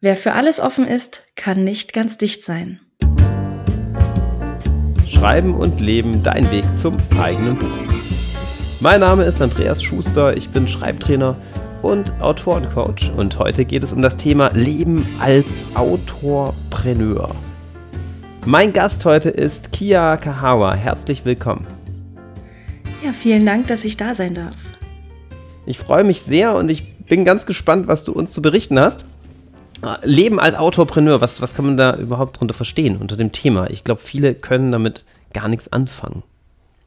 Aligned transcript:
Wer 0.00 0.16
für 0.16 0.32
alles 0.32 0.60
offen 0.60 0.86
ist, 0.86 1.22
kann 1.34 1.64
nicht 1.64 1.92
ganz 1.92 2.18
dicht 2.18 2.44
sein. 2.44 2.80
Schreiben 5.08 5.54
und 5.54 5.80
Leben, 5.80 6.22
dein 6.22 6.50
Weg 6.50 6.64
zum 6.76 6.98
eigenen 7.18 7.56
Buch. 7.56 7.68
Mein 8.80 9.00
Name 9.00 9.24
ist 9.24 9.40
Andreas 9.40 9.82
Schuster, 9.82 10.36
ich 10.36 10.50
bin 10.50 10.68
Schreibtrainer 10.68 11.36
und 11.80 12.12
Autorencoach 12.20 13.12
und 13.16 13.38
heute 13.38 13.64
geht 13.64 13.82
es 13.82 13.92
um 13.92 14.02
das 14.02 14.16
Thema 14.16 14.50
Leben 14.52 15.06
als 15.20 15.64
Autorpreneur. 15.74 17.34
Mein 18.44 18.74
Gast 18.74 19.06
heute 19.06 19.30
ist 19.30 19.72
Kia 19.72 20.18
Kahawa. 20.18 20.74
Herzlich 20.74 21.24
willkommen. 21.24 21.66
Ja, 23.02 23.12
vielen 23.12 23.46
Dank, 23.46 23.68
dass 23.68 23.86
ich 23.86 23.96
da 23.96 24.14
sein 24.14 24.34
darf. 24.34 24.56
Ich 25.64 25.78
freue 25.78 26.04
mich 26.04 26.20
sehr 26.20 26.54
und 26.54 26.70
ich 26.70 26.94
bin 27.04 27.24
ganz 27.24 27.46
gespannt, 27.46 27.86
was 27.86 28.04
du 28.04 28.12
uns 28.12 28.32
zu 28.32 28.42
berichten 28.42 28.78
hast. 28.78 29.04
Leben 30.02 30.40
als 30.40 30.56
Autorpreneur, 30.56 31.20
was, 31.20 31.40
was 31.40 31.54
kann 31.54 31.66
man 31.66 31.76
da 31.76 31.96
überhaupt 31.96 32.38
drunter 32.38 32.54
verstehen 32.54 32.96
unter 32.96 33.16
dem 33.16 33.32
Thema? 33.32 33.70
Ich 33.70 33.84
glaube, 33.84 34.00
viele 34.00 34.34
können 34.34 34.72
damit 34.72 35.04
gar 35.32 35.48
nichts 35.48 35.72
anfangen. 35.72 36.22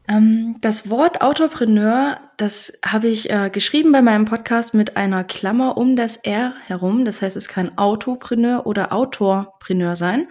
Ähm, 0.08 0.56
das 0.60 0.88
Wort 0.90 1.20
Autorpreneur, 1.20 2.18
das 2.36 2.72
habe 2.84 3.08
ich 3.08 3.30
äh, 3.30 3.50
geschrieben 3.50 3.92
bei 3.92 4.02
meinem 4.02 4.24
Podcast 4.24 4.74
mit 4.74 4.96
einer 4.96 5.22
Klammer 5.22 5.76
um 5.76 5.96
das 5.96 6.16
R 6.16 6.54
herum. 6.66 7.04
Das 7.04 7.20
heißt, 7.20 7.36
es 7.36 7.48
kann 7.48 7.76
Autopreneur 7.76 8.66
oder 8.66 8.92
Autorpreneur 8.92 9.96
sein. 9.96 10.28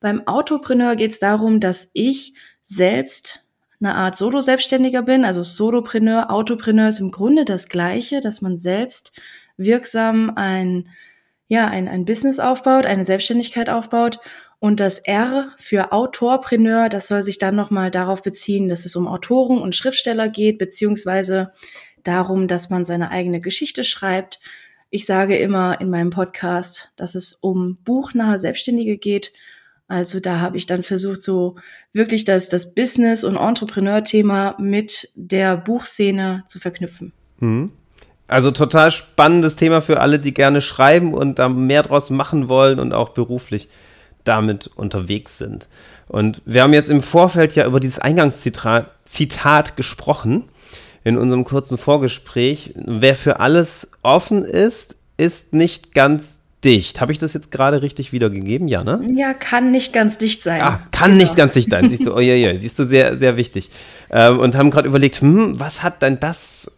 Beim 0.00 0.26
Autopreneur 0.26 0.96
geht 0.96 1.12
es 1.12 1.18
darum, 1.20 1.60
dass 1.60 1.90
ich 1.92 2.34
selbst 2.62 3.44
eine 3.80 3.94
Art 3.94 4.16
Solo-Selbstständiger 4.16 5.02
bin. 5.02 5.24
Also 5.24 5.42
Solopreneur, 5.42 6.30
Autopreneur 6.30 6.88
ist 6.88 7.00
im 7.00 7.10
Grunde 7.10 7.44
das 7.44 7.68
Gleiche, 7.68 8.20
dass 8.20 8.42
man 8.42 8.58
selbst 8.58 9.20
wirksam 9.56 10.32
ein 10.34 10.88
ja, 11.48 11.68
ein, 11.68 11.88
ein 11.88 12.04
Business 12.04 12.38
aufbaut, 12.38 12.86
eine 12.86 13.04
Selbstständigkeit 13.04 13.70
aufbaut. 13.70 14.18
Und 14.58 14.80
das 14.80 14.98
R 14.98 15.52
für 15.58 15.92
Autorpreneur, 15.92 16.88
das 16.88 17.08
soll 17.08 17.22
sich 17.22 17.38
dann 17.38 17.54
nochmal 17.54 17.90
darauf 17.90 18.22
beziehen, 18.22 18.68
dass 18.68 18.84
es 18.84 18.96
um 18.96 19.06
Autoren 19.06 19.60
und 19.60 19.74
Schriftsteller 19.74 20.28
geht, 20.28 20.58
beziehungsweise 20.58 21.52
darum, 22.02 22.48
dass 22.48 22.70
man 22.70 22.84
seine 22.84 23.10
eigene 23.10 23.40
Geschichte 23.40 23.84
schreibt. 23.84 24.40
Ich 24.88 25.04
sage 25.04 25.36
immer 25.36 25.80
in 25.80 25.90
meinem 25.90 26.10
Podcast, 26.10 26.92
dass 26.96 27.14
es 27.14 27.34
um 27.34 27.76
buchnahe 27.84 28.38
Selbstständige 28.38 28.96
geht. 28.96 29.32
Also 29.88 30.20
da 30.20 30.40
habe 30.40 30.56
ich 30.56 30.66
dann 30.66 30.82
versucht, 30.82 31.22
so 31.22 31.56
wirklich 31.92 32.24
das, 32.24 32.48
das 32.48 32.74
Business- 32.74 33.24
und 33.24 33.36
Entrepreneur-Thema 33.36 34.56
mit 34.58 35.10
der 35.14 35.56
Buchszene 35.56 36.44
zu 36.46 36.58
verknüpfen. 36.58 37.12
Mhm. 37.38 37.72
Also 38.28 38.50
total 38.50 38.90
spannendes 38.90 39.56
Thema 39.56 39.80
für 39.80 40.00
alle, 40.00 40.18
die 40.18 40.34
gerne 40.34 40.60
schreiben 40.60 41.14
und 41.14 41.38
da 41.38 41.48
mehr 41.48 41.82
draus 41.82 42.10
machen 42.10 42.48
wollen 42.48 42.80
und 42.80 42.92
auch 42.92 43.10
beruflich 43.10 43.68
damit 44.24 44.68
unterwegs 44.74 45.38
sind. 45.38 45.68
Und 46.08 46.42
wir 46.44 46.62
haben 46.62 46.72
jetzt 46.72 46.90
im 46.90 47.02
Vorfeld 47.02 47.54
ja 47.54 47.66
über 47.66 47.80
dieses 47.80 47.98
Eingangszitat 47.98 48.90
Zitat 49.04 49.76
gesprochen 49.76 50.48
in 51.04 51.16
unserem 51.16 51.44
kurzen 51.44 51.78
Vorgespräch. 51.78 52.74
Wer 52.74 53.14
für 53.14 53.38
alles 53.38 53.92
offen 54.02 54.44
ist, 54.44 54.96
ist 55.16 55.54
nicht 55.54 55.94
ganz 55.94 56.40
dicht. 56.64 57.00
Habe 57.00 57.12
ich 57.12 57.18
das 57.18 57.32
jetzt 57.32 57.52
gerade 57.52 57.82
richtig 57.82 58.12
wiedergegeben? 58.12 58.66
Ja, 58.66 58.82
ne? 58.82 59.06
Ja, 59.14 59.32
kann 59.32 59.70
nicht 59.70 59.92
ganz 59.92 60.18
dicht 60.18 60.42
sein. 60.42 60.60
Ah, 60.60 60.80
kann 60.90 61.12
genau. 61.12 61.22
nicht 61.22 61.36
ganz 61.36 61.52
dicht 61.52 61.70
sein. 61.70 61.88
Siehst 61.88 62.06
du, 62.06 62.14
oh 62.14 62.20
ja, 62.20 62.34
ja, 62.34 62.56
siehst 62.56 62.78
du, 62.78 62.84
sehr, 62.84 63.18
sehr 63.18 63.36
wichtig. 63.36 63.70
Ähm, 64.10 64.40
und 64.40 64.56
haben 64.56 64.70
gerade 64.70 64.88
überlegt, 64.88 65.20
hm, 65.20 65.60
was 65.60 65.84
hat 65.84 66.02
denn 66.02 66.18
das 66.18 66.72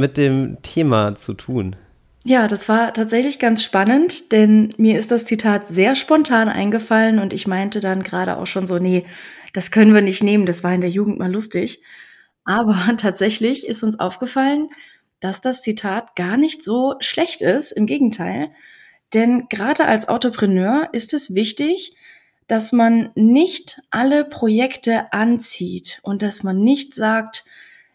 mit 0.00 0.16
dem 0.16 0.58
Thema 0.62 1.14
zu 1.14 1.34
tun? 1.34 1.76
Ja, 2.24 2.48
das 2.48 2.68
war 2.68 2.92
tatsächlich 2.92 3.38
ganz 3.38 3.62
spannend, 3.62 4.32
denn 4.32 4.68
mir 4.76 4.98
ist 4.98 5.10
das 5.10 5.24
Zitat 5.24 5.68
sehr 5.68 5.96
spontan 5.96 6.48
eingefallen 6.48 7.18
und 7.18 7.32
ich 7.32 7.46
meinte 7.46 7.80
dann 7.80 8.02
gerade 8.02 8.36
auch 8.36 8.46
schon 8.46 8.66
so, 8.66 8.78
nee, 8.78 9.06
das 9.54 9.70
können 9.70 9.94
wir 9.94 10.02
nicht 10.02 10.22
nehmen, 10.22 10.44
das 10.44 10.62
war 10.62 10.74
in 10.74 10.82
der 10.82 10.90
Jugend 10.90 11.18
mal 11.18 11.32
lustig. 11.32 11.82
Aber 12.44 12.76
tatsächlich 12.98 13.66
ist 13.66 13.82
uns 13.82 13.98
aufgefallen, 13.98 14.68
dass 15.20 15.40
das 15.40 15.62
Zitat 15.62 16.16
gar 16.16 16.36
nicht 16.36 16.62
so 16.62 16.96
schlecht 17.00 17.42
ist, 17.42 17.72
im 17.72 17.86
Gegenteil. 17.86 18.50
Denn 19.14 19.46
gerade 19.48 19.86
als 19.86 20.04
Entrepreneur 20.06 20.88
ist 20.92 21.14
es 21.14 21.34
wichtig, 21.34 21.94
dass 22.46 22.72
man 22.72 23.10
nicht 23.14 23.80
alle 23.90 24.24
Projekte 24.24 25.12
anzieht 25.12 26.00
und 26.02 26.22
dass 26.22 26.42
man 26.42 26.58
nicht 26.58 26.94
sagt, 26.94 27.44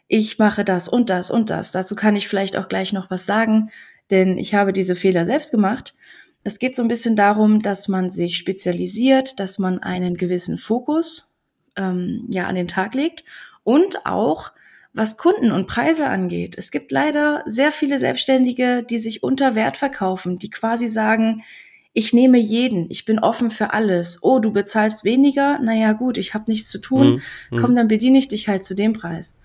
ich 0.07 0.37
mache 0.37 0.63
das 0.63 0.87
und 0.87 1.09
das 1.09 1.31
und 1.31 1.49
das. 1.49 1.71
Dazu 1.71 1.95
kann 1.95 2.15
ich 2.15 2.27
vielleicht 2.27 2.57
auch 2.57 2.67
gleich 2.67 2.93
noch 2.93 3.09
was 3.09 3.25
sagen, 3.25 3.71
denn 4.11 4.37
ich 4.37 4.53
habe 4.53 4.73
diese 4.73 4.95
Fehler 4.95 5.25
selbst 5.25 5.51
gemacht. 5.51 5.95
Es 6.43 6.59
geht 6.59 6.75
so 6.75 6.83
ein 6.83 6.87
bisschen 6.87 7.15
darum, 7.15 7.61
dass 7.61 7.87
man 7.87 8.09
sich 8.09 8.37
spezialisiert, 8.37 9.39
dass 9.39 9.57
man 9.57 9.79
einen 9.79 10.15
gewissen 10.15 10.57
Fokus 10.57 11.33
ähm, 11.75 12.27
ja 12.29 12.45
an 12.45 12.55
den 12.55 12.67
Tag 12.67 12.93
legt 12.93 13.23
und 13.63 14.05
auch 14.05 14.51
was 14.93 15.17
Kunden 15.17 15.51
und 15.51 15.67
Preise 15.67 16.07
angeht. 16.07 16.55
Es 16.57 16.71
gibt 16.71 16.91
leider 16.91 17.43
sehr 17.45 17.71
viele 17.71 17.99
Selbstständige, 17.99 18.83
die 18.83 18.99
sich 18.99 19.23
unter 19.23 19.55
Wert 19.55 19.75
verkaufen, 19.75 20.37
die 20.37 20.49
quasi 20.49 20.87
sagen, 20.87 21.43
ich 21.91 22.13
nehme 22.13 22.37
jeden, 22.37 22.89
ich 22.91 23.05
bin 23.05 23.19
offen 23.19 23.49
für 23.49 23.73
alles. 23.73 24.19
Oh, 24.21 24.39
du 24.39 24.51
bezahlst 24.51 25.03
weniger? 25.03 25.59
Naja 25.59 25.93
gut, 25.93 26.17
ich 26.17 26.33
habe 26.33 26.51
nichts 26.51 26.69
zu 26.69 26.79
tun. 26.79 27.21
Mhm. 27.49 27.57
Komm, 27.57 27.73
dann 27.73 27.87
bediene 27.87 28.17
ich 28.17 28.27
dich 28.27 28.47
halt 28.47 28.63
zu 28.63 28.75
dem 28.75 28.93
Preis. 28.93 29.37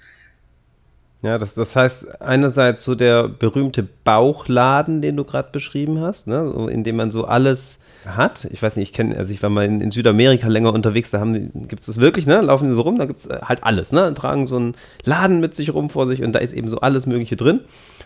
Ja, 1.23 1.37
das, 1.37 1.55
das 1.55 1.77
heißt 1.77 2.23
einerseits 2.23 2.83
so 2.85 2.95
der 2.95 3.29
berühmte 3.29 3.87
Bauchladen, 4.05 5.03
den 5.03 5.17
du 5.17 5.25
gerade 5.25 5.51
beschrieben 5.53 6.01
hast, 6.01 6.27
ne, 6.27 6.51
so, 6.51 6.67
in 6.67 6.83
dem 6.83 6.97
man 6.97 7.11
so 7.11 7.27
alles 7.27 7.79
hat. 8.07 8.47
Ich 8.51 8.63
weiß 8.63 8.77
nicht, 8.77 8.91
ich 8.91 8.93
kenne, 8.95 9.17
also 9.17 9.33
ich 9.33 9.43
war 9.43 9.51
mal 9.51 9.67
in, 9.67 9.83
in, 9.83 9.91
Südamerika 9.91 10.49
länger 10.49 10.73
unterwegs, 10.73 11.11
da 11.11 11.23
gibt 11.25 11.81
es 11.81 11.87
das 11.87 12.01
wirklich, 12.01 12.27
ne? 12.27 12.41
Laufen 12.41 12.69
die 12.69 12.75
so 12.75 12.81
rum, 12.81 12.99
da 12.99 13.05
gibt 13.05 13.21
es 13.21 13.27
äh, 13.27 13.41
halt 13.43 13.63
alles, 13.63 13.93
ne? 13.93 14.15
Tragen 14.15 14.47
so 14.47 14.57
einen 14.57 14.75
Laden 15.05 15.41
mit 15.41 15.55
sich 15.55 15.75
rum 15.75 15.91
vor 15.91 16.07
sich 16.07 16.23
und 16.23 16.33
da 16.33 16.39
ist 16.39 16.55
eben 16.55 16.69
so 16.69 16.81
alles 16.81 17.07
Mögliche 17.07 17.37
drin. 17.37 17.61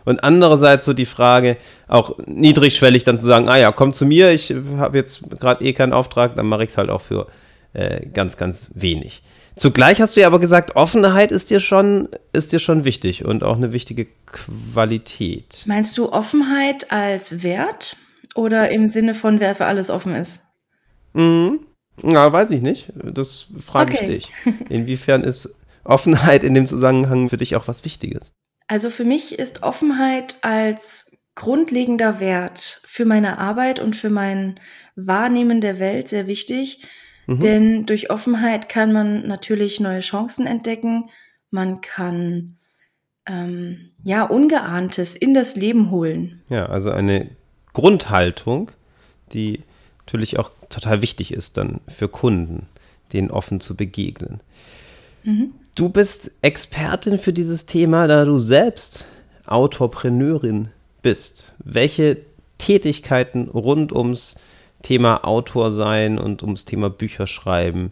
Und 0.05 0.25
andererseits 0.25 0.85
so 0.85 0.93
die 0.93 1.07
Frage, 1.07 1.57
auch 1.87 2.19
niedrigschwellig 2.27 3.05
dann 3.05 3.19
zu 3.19 3.27
sagen, 3.27 3.49
ah 3.49 3.57
ja, 3.57 3.73
komm 3.73 3.93
zu 3.93 4.05
mir, 4.05 4.33
ich 4.33 4.53
habe 4.77 4.99
jetzt 4.99 5.31
gerade 5.39 5.65
eh 5.65 5.73
keinen 5.73 5.93
Auftrag, 5.93 6.35
dann 6.35 6.47
mache 6.47 6.65
ich 6.65 6.71
es 6.71 6.77
halt 6.77 6.91
auch 6.91 7.01
für 7.01 7.29
äh, 7.73 8.07
ganz, 8.07 8.37
ganz 8.37 8.67
wenig. 8.75 9.23
Zugleich 9.57 10.01
hast 10.01 10.17
du 10.17 10.21
ja 10.21 10.27
aber 10.27 10.41
gesagt, 10.41 10.75
Offenheit 10.75 11.31
ist 11.31 11.51
dir 11.51 11.61
schon, 11.61 12.09
ist 12.33 12.53
dir 12.53 12.59
schon 12.59 12.85
wichtig 12.85 13.25
und 13.25 13.45
auch 13.45 13.57
eine 13.57 13.73
wichtige 13.73 14.09
Qualität. 14.27 15.63
Meinst 15.67 15.97
du 15.97 16.13
Offenheit 16.13 16.91
als 16.91 17.43
Wert 17.43 17.97
oder 18.35 18.71
im 18.71 18.89
Sinne 18.89 19.15
von, 19.15 19.39
wer 19.39 19.55
für 19.55 19.67
alles 19.67 19.91
offen 19.91 20.17
ist? 20.17 20.43
Mhm. 21.13 21.61
Na, 22.03 22.33
weiß 22.33 22.51
ich 22.51 22.63
nicht. 22.63 22.93
Das 22.97 23.47
frage 23.61 23.95
okay. 23.95 24.05
ich 24.05 24.11
dich. 24.11 24.33
Inwiefern 24.69 25.23
ist 25.23 25.55
Offenheit 25.85 26.43
in 26.43 26.55
dem 26.55 26.67
Zusammenhang 26.67 27.29
für 27.29 27.37
dich 27.37 27.55
auch 27.55 27.69
was 27.69 27.85
Wichtiges? 27.85 28.33
Also 28.67 28.91
für 28.91 29.05
mich 29.05 29.39
ist 29.39 29.63
Offenheit 29.63 30.37
als 30.43 31.17
grundlegender 31.37 32.19
Wert 32.21 32.81
für 32.85 33.05
meine 33.05 33.39
Arbeit 33.39 33.81
und 33.81 33.95
für 33.95 34.11
mein 34.11 34.59
Wahrnehmen 34.97 35.61
der 35.61 35.79
Welt 35.79 36.09
sehr 36.09 36.27
wichtig 36.27 36.87
Mhm. 37.27 37.41
Denn 37.41 37.87
durch 37.87 38.11
Offenheit 38.11 38.69
kann 38.69 38.93
man 38.93 39.27
natürlich 39.27 39.81
neue 39.81 40.01
Chancen 40.01 40.47
entdecken. 40.47 41.11
Man 41.51 41.81
kann 41.81 42.57
ähm, 43.27 43.91
ja 44.03 44.25
Ungeahntes 44.25 45.17
in 45.17 45.35
das 45.35 45.57
Leben 45.57 45.91
holen. 45.91 46.43
Ja, 46.49 46.67
also 46.67 46.91
eine 46.91 47.31
Grundhaltung, 47.73 48.71
die 49.33 49.63
natürlich 50.07 50.39
auch 50.39 50.51
total 50.69 51.03
wichtig 51.03 51.33
ist 51.33 51.57
dann 51.57 51.81
für 51.89 52.09
Kunden, 52.09 52.67
denen 53.13 53.31
offen 53.31 53.61
zu 53.61 53.75
begegnen. 53.75 54.41
Mhm. 55.23 55.55
Du 55.75 55.89
bist 55.89 56.31
Expertin 56.43 57.19
für 57.19 57.33
dieses 57.33 57.67
Thema, 57.67 58.07
da 58.07 58.25
du 58.25 58.39
selbst 58.39 59.05
Autorpreneurin 59.47 60.69
bist. 61.03 61.53
Welche 61.59 62.19
Tätigkeiten 62.59 63.49
rund 63.49 63.93
ums 63.93 64.37
Thema 64.85 65.25
Autor 65.25 65.73
sein 65.73 66.19
und 66.19 66.43
ums 66.43 66.67
Thema 66.67 66.91
Bücher 66.91 67.27
schreiben 67.27 67.91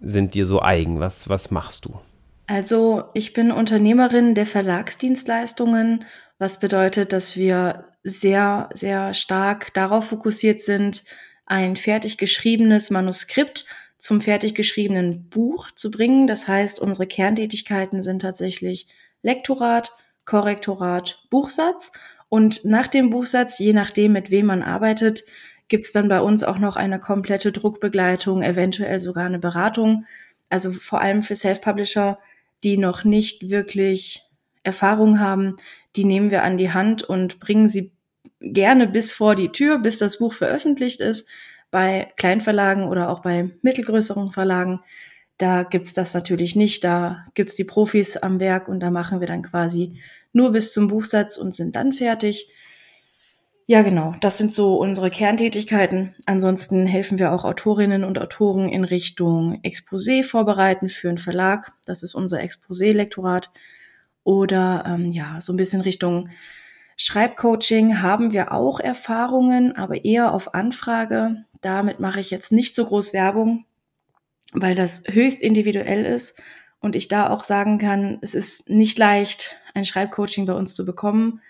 sind 0.00 0.34
dir 0.34 0.46
so 0.46 0.62
eigen? 0.62 1.00
Was, 1.00 1.28
was 1.28 1.50
machst 1.50 1.84
du? 1.84 1.98
Also 2.46 3.04
ich 3.14 3.32
bin 3.32 3.50
Unternehmerin 3.50 4.34
der 4.34 4.46
Verlagsdienstleistungen, 4.46 6.04
was 6.38 6.60
bedeutet, 6.60 7.12
dass 7.12 7.36
wir 7.36 7.84
sehr, 8.04 8.68
sehr 8.72 9.12
stark 9.12 9.74
darauf 9.74 10.06
fokussiert 10.06 10.60
sind, 10.60 11.04
ein 11.46 11.76
fertig 11.76 12.16
geschriebenes 12.16 12.90
Manuskript 12.90 13.66
zum 13.98 14.20
fertig 14.20 14.54
geschriebenen 14.54 15.28
Buch 15.28 15.72
zu 15.72 15.90
bringen. 15.90 16.28
Das 16.28 16.46
heißt, 16.46 16.80
unsere 16.80 17.06
Kerntätigkeiten 17.06 18.02
sind 18.02 18.22
tatsächlich 18.22 18.86
Lektorat, 19.22 19.92
Korrektorat, 20.24 21.24
Buchsatz. 21.28 21.92
Und 22.28 22.64
nach 22.64 22.86
dem 22.86 23.10
Buchsatz, 23.10 23.58
je 23.58 23.72
nachdem, 23.72 24.12
mit 24.12 24.30
wem 24.30 24.46
man 24.46 24.62
arbeitet, 24.62 25.24
gibt's 25.70 25.92
dann 25.92 26.08
bei 26.08 26.20
uns 26.20 26.44
auch 26.44 26.58
noch 26.58 26.76
eine 26.76 27.00
komplette 27.00 27.52
Druckbegleitung, 27.52 28.42
eventuell 28.42 29.00
sogar 29.00 29.24
eine 29.24 29.38
Beratung. 29.38 30.04
Also 30.50 30.72
vor 30.72 31.00
allem 31.00 31.22
für 31.22 31.36
Self-Publisher, 31.36 32.18
die 32.62 32.76
noch 32.76 33.04
nicht 33.04 33.48
wirklich 33.48 34.22
Erfahrung 34.64 35.20
haben, 35.20 35.56
die 35.96 36.04
nehmen 36.04 36.30
wir 36.30 36.42
an 36.42 36.58
die 36.58 36.72
Hand 36.72 37.02
und 37.02 37.40
bringen 37.40 37.68
sie 37.68 37.92
gerne 38.40 38.86
bis 38.86 39.12
vor 39.12 39.34
die 39.34 39.50
Tür, 39.50 39.78
bis 39.78 39.98
das 39.98 40.18
Buch 40.18 40.34
veröffentlicht 40.34 41.00
ist. 41.00 41.26
Bei 41.70 42.12
Kleinverlagen 42.16 42.84
oder 42.84 43.08
auch 43.08 43.22
bei 43.22 43.50
mittelgrößeren 43.62 44.32
Verlagen, 44.32 44.80
da 45.38 45.62
gibt's 45.62 45.94
das 45.94 46.12
natürlich 46.12 46.56
nicht. 46.56 46.84
Da 46.84 47.26
gibt's 47.34 47.54
die 47.54 47.64
Profis 47.64 48.16
am 48.16 48.40
Werk 48.40 48.68
und 48.68 48.80
da 48.80 48.90
machen 48.90 49.20
wir 49.20 49.26
dann 49.26 49.42
quasi 49.42 49.98
nur 50.32 50.52
bis 50.52 50.72
zum 50.72 50.88
Buchsatz 50.88 51.38
und 51.38 51.54
sind 51.54 51.76
dann 51.76 51.92
fertig. 51.92 52.50
Ja, 53.70 53.82
genau. 53.82 54.16
Das 54.20 54.36
sind 54.36 54.50
so 54.50 54.78
unsere 54.78 55.12
Kerntätigkeiten. 55.12 56.12
Ansonsten 56.26 56.86
helfen 56.86 57.20
wir 57.20 57.30
auch 57.30 57.44
Autorinnen 57.44 58.02
und 58.02 58.18
Autoren 58.18 58.68
in 58.68 58.82
Richtung 58.82 59.60
Exposé 59.62 60.24
vorbereiten 60.24 60.88
für 60.88 61.08
einen 61.08 61.18
Verlag. 61.18 61.70
Das 61.84 62.02
ist 62.02 62.16
unser 62.16 62.40
Exposé-Lektorat. 62.40 63.52
Oder 64.24 64.82
ähm, 64.88 65.06
ja, 65.06 65.40
so 65.40 65.52
ein 65.52 65.56
bisschen 65.56 65.82
Richtung 65.82 66.30
Schreibcoaching 66.96 68.02
haben 68.02 68.32
wir 68.32 68.50
auch 68.50 68.80
Erfahrungen, 68.80 69.76
aber 69.76 70.04
eher 70.04 70.34
auf 70.34 70.52
Anfrage. 70.52 71.44
Damit 71.60 72.00
mache 72.00 72.18
ich 72.18 72.32
jetzt 72.32 72.50
nicht 72.50 72.74
so 72.74 72.86
groß 72.86 73.12
Werbung, 73.12 73.66
weil 74.52 74.74
das 74.74 75.04
höchst 75.06 75.42
individuell 75.42 76.04
ist 76.06 76.42
und 76.80 76.96
ich 76.96 77.06
da 77.06 77.30
auch 77.30 77.44
sagen 77.44 77.78
kann, 77.78 78.18
es 78.20 78.34
ist 78.34 78.68
nicht 78.68 78.98
leicht, 78.98 79.58
ein 79.74 79.84
Schreibcoaching 79.84 80.44
bei 80.44 80.54
uns 80.54 80.74
zu 80.74 80.84
bekommen 80.84 81.40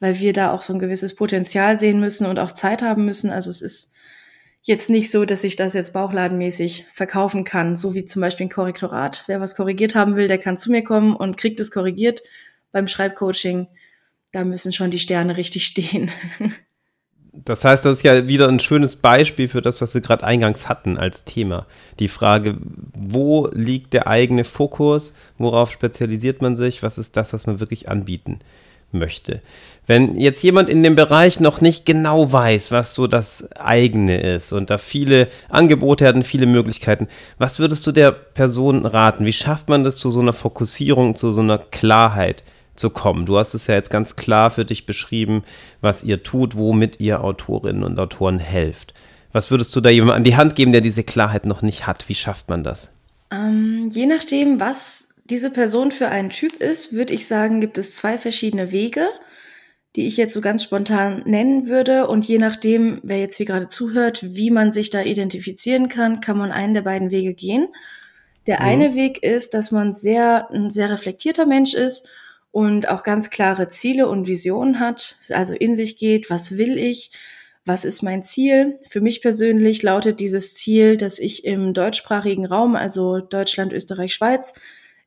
weil 0.00 0.18
wir 0.18 0.32
da 0.32 0.52
auch 0.52 0.62
so 0.62 0.72
ein 0.72 0.78
gewisses 0.78 1.14
Potenzial 1.14 1.78
sehen 1.78 2.00
müssen 2.00 2.26
und 2.26 2.38
auch 2.38 2.52
Zeit 2.52 2.82
haben 2.82 3.04
müssen. 3.04 3.30
Also 3.30 3.50
es 3.50 3.62
ist 3.62 3.92
jetzt 4.62 4.90
nicht 4.90 5.10
so, 5.10 5.24
dass 5.24 5.44
ich 5.44 5.56
das 5.56 5.74
jetzt 5.74 5.92
bauchladenmäßig 5.92 6.86
verkaufen 6.90 7.44
kann, 7.44 7.76
so 7.76 7.94
wie 7.94 8.04
zum 8.04 8.20
Beispiel 8.20 8.46
ein 8.46 8.50
Korrektorat. 8.50 9.24
Wer 9.26 9.40
was 9.40 9.56
korrigiert 9.56 9.94
haben 9.94 10.16
will, 10.16 10.28
der 10.28 10.38
kann 10.38 10.58
zu 10.58 10.70
mir 10.70 10.82
kommen 10.82 11.14
und 11.14 11.38
kriegt 11.38 11.60
es 11.60 11.70
korrigiert. 11.70 12.22
Beim 12.72 12.88
Schreibcoaching, 12.88 13.68
da 14.32 14.44
müssen 14.44 14.72
schon 14.72 14.90
die 14.90 14.98
Sterne 14.98 15.36
richtig 15.36 15.66
stehen. 15.66 16.10
Das 17.32 17.64
heißt, 17.64 17.84
das 17.84 17.98
ist 17.98 18.02
ja 18.02 18.28
wieder 18.28 18.48
ein 18.48 18.60
schönes 18.60 18.96
Beispiel 18.96 19.48
für 19.48 19.60
das, 19.60 19.82
was 19.82 19.92
wir 19.92 20.00
gerade 20.00 20.24
eingangs 20.24 20.70
hatten 20.70 20.96
als 20.96 21.24
Thema. 21.24 21.66
Die 21.98 22.08
Frage, 22.08 22.56
wo 22.94 23.48
liegt 23.52 23.92
der 23.92 24.06
eigene 24.06 24.44
Fokus, 24.44 25.12
worauf 25.36 25.70
spezialisiert 25.70 26.40
man 26.40 26.56
sich, 26.56 26.82
was 26.82 26.96
ist 26.96 27.16
das, 27.16 27.34
was 27.34 27.46
man 27.46 27.60
wirklich 27.60 27.90
anbieten 27.90 28.40
möchte. 28.92 29.40
Wenn 29.86 30.18
jetzt 30.18 30.42
jemand 30.42 30.68
in 30.68 30.82
dem 30.82 30.96
Bereich 30.96 31.38
noch 31.38 31.60
nicht 31.60 31.86
genau 31.86 32.32
weiß, 32.32 32.72
was 32.72 32.94
so 32.94 33.06
das 33.06 33.52
eigene 33.52 34.20
ist 34.20 34.52
und 34.52 34.68
da 34.68 34.78
viele 34.78 35.28
Angebote 35.48 36.12
und 36.12 36.24
viele 36.24 36.46
Möglichkeiten, 36.46 37.06
was 37.38 37.60
würdest 37.60 37.86
du 37.86 37.92
der 37.92 38.10
Person 38.10 38.84
raten? 38.84 39.26
Wie 39.26 39.32
schafft 39.32 39.68
man 39.68 39.84
das 39.84 39.96
zu 39.96 40.10
so 40.10 40.20
einer 40.20 40.32
Fokussierung, 40.32 41.14
zu 41.14 41.32
so 41.32 41.40
einer 41.40 41.58
Klarheit 41.58 42.42
zu 42.74 42.90
kommen? 42.90 43.26
Du 43.26 43.38
hast 43.38 43.54
es 43.54 43.68
ja 43.68 43.76
jetzt 43.76 43.90
ganz 43.90 44.16
klar 44.16 44.50
für 44.50 44.64
dich 44.64 44.86
beschrieben, 44.86 45.44
was 45.80 46.02
ihr 46.02 46.24
tut, 46.24 46.56
womit 46.56 46.98
ihr 46.98 47.22
Autorinnen 47.22 47.84
und 47.84 47.98
Autoren 48.00 48.40
helft. 48.40 48.92
Was 49.32 49.52
würdest 49.52 49.76
du 49.76 49.80
da 49.80 49.90
jemandem 49.90 50.16
an 50.16 50.24
die 50.24 50.36
Hand 50.36 50.56
geben, 50.56 50.72
der 50.72 50.80
diese 50.80 51.04
Klarheit 51.04 51.46
noch 51.46 51.62
nicht 51.62 51.86
hat? 51.86 52.08
Wie 52.08 52.14
schafft 52.14 52.48
man 52.48 52.64
das? 52.64 52.90
Ähm, 53.30 53.88
je 53.92 54.06
nachdem, 54.06 54.58
was 54.58 55.10
diese 55.30 55.50
Person 55.50 55.90
für 55.90 56.08
einen 56.08 56.30
Typ 56.30 56.54
ist, 56.54 56.92
würde 56.92 57.12
ich 57.12 57.26
sagen, 57.26 57.60
gibt 57.60 57.78
es 57.78 57.96
zwei 57.96 58.18
verschiedene 58.18 58.72
Wege, 58.72 59.08
die 59.96 60.06
ich 60.06 60.16
jetzt 60.16 60.34
so 60.34 60.40
ganz 60.40 60.62
spontan 60.62 61.22
nennen 61.24 61.68
würde. 61.68 62.06
Und 62.06 62.26
je 62.26 62.38
nachdem, 62.38 63.00
wer 63.02 63.18
jetzt 63.18 63.36
hier 63.36 63.46
gerade 63.46 63.66
zuhört, 63.66 64.22
wie 64.22 64.50
man 64.50 64.72
sich 64.72 64.90
da 64.90 65.02
identifizieren 65.02 65.88
kann, 65.88 66.20
kann 66.20 66.38
man 66.38 66.52
einen 66.52 66.74
der 66.74 66.82
beiden 66.82 67.10
Wege 67.10 67.34
gehen. 67.34 67.68
Der 68.46 68.60
mhm. 68.60 68.66
eine 68.66 68.94
Weg 68.94 69.22
ist, 69.22 69.54
dass 69.54 69.70
man 69.70 69.92
sehr, 69.92 70.50
ein 70.50 70.70
sehr 70.70 70.90
reflektierter 70.90 71.46
Mensch 71.46 71.74
ist 71.74 72.08
und 72.52 72.88
auch 72.88 73.02
ganz 73.02 73.30
klare 73.30 73.68
Ziele 73.68 74.08
und 74.08 74.26
Visionen 74.26 74.80
hat, 74.80 75.16
also 75.30 75.54
in 75.54 75.76
sich 75.76 75.98
geht, 75.98 76.30
was 76.30 76.56
will 76.56 76.78
ich, 76.78 77.10
was 77.64 77.84
ist 77.84 78.02
mein 78.02 78.22
Ziel? 78.22 78.78
Für 78.88 79.00
mich 79.00 79.20
persönlich 79.20 79.82
lautet 79.82 80.20
dieses 80.20 80.54
Ziel, 80.54 80.96
dass 80.96 81.18
ich 81.18 81.44
im 81.44 81.74
deutschsprachigen 81.74 82.46
Raum, 82.46 82.76
also 82.76 83.18
Deutschland, 83.18 83.72
Österreich, 83.72 84.14
Schweiz, 84.14 84.54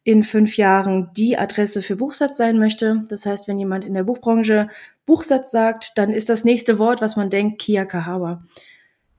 in 0.03 0.23
fünf 0.23 0.57
Jahren 0.57 1.11
die 1.15 1.37
Adresse 1.37 1.81
für 1.81 1.95
Buchsatz 1.95 2.37
sein 2.37 2.57
möchte. 2.57 3.03
Das 3.09 3.25
heißt, 3.25 3.47
wenn 3.47 3.59
jemand 3.59 3.85
in 3.85 3.93
der 3.93 4.03
Buchbranche 4.03 4.69
Buchsatz 5.05 5.51
sagt, 5.51 5.97
dann 5.97 6.11
ist 6.11 6.29
das 6.29 6.43
nächste 6.43 6.79
Wort, 6.79 7.01
was 7.01 7.15
man 7.15 7.29
denkt, 7.29 7.61
Kia 7.61 7.85
Kahawa. 7.85 8.43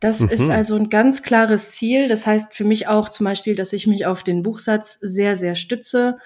Das 0.01 0.21
mhm. 0.21 0.31
ist 0.31 0.51
also 0.51 0.77
ein 0.77 0.89
ganz 0.89 1.23
klares 1.23 1.73
Ziel. 1.73 2.09
Das 2.09 2.27
heißt 2.27 2.55
für 2.55 2.65
mich 2.65 2.89
auch 2.89 3.09
zum 3.09 3.25
Beispiel, 3.25 3.55
dass 3.55 3.73
ich 3.73 3.87
mich 3.87 4.07
auf 4.07 4.23
den 4.23 4.43
Buchsatz 4.43 4.99
sehr, 5.01 5.37
sehr 5.37 5.55
stütze 5.55 6.19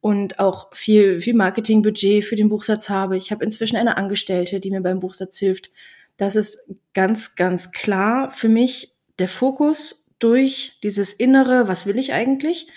und 0.00 0.38
auch 0.38 0.68
viel, 0.74 1.22
viel 1.22 1.34
Marketingbudget 1.34 2.24
für 2.24 2.36
den 2.36 2.50
Buchsatz 2.50 2.90
habe. 2.90 3.16
Ich 3.16 3.32
habe 3.32 3.42
inzwischen 3.42 3.76
eine 3.76 3.96
Angestellte, 3.96 4.60
die 4.60 4.70
mir 4.70 4.82
beim 4.82 5.00
Buchsatz 5.00 5.38
hilft. 5.38 5.70
Das 6.18 6.36
ist 6.36 6.70
ganz, 6.92 7.36
ganz 7.36 7.72
klar 7.72 8.30
für 8.30 8.48
mich 8.48 8.92
der 9.18 9.28
Fokus 9.28 10.06
durch 10.18 10.78
dieses 10.82 11.14
Innere, 11.14 11.68
was 11.68 11.86
will 11.86 11.98
ich 11.98 12.12
eigentlich? 12.12 12.68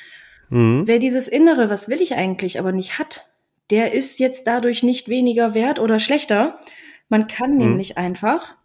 Mhm. 0.49 0.83
Wer 0.85 0.99
dieses 0.99 1.27
Innere, 1.27 1.69
was 1.69 1.89
will 1.89 2.01
ich 2.01 2.15
eigentlich, 2.15 2.59
aber 2.59 2.71
nicht 2.71 2.99
hat, 2.99 3.29
der 3.69 3.93
ist 3.93 4.19
jetzt 4.19 4.47
dadurch 4.47 4.83
nicht 4.83 5.09
weniger 5.09 5.53
wert 5.53 5.79
oder 5.79 5.99
schlechter. 5.99 6.59
Man 7.09 7.27
kann 7.27 7.53
mhm. 7.53 7.57
nämlich 7.57 7.97
einfach 7.97 8.55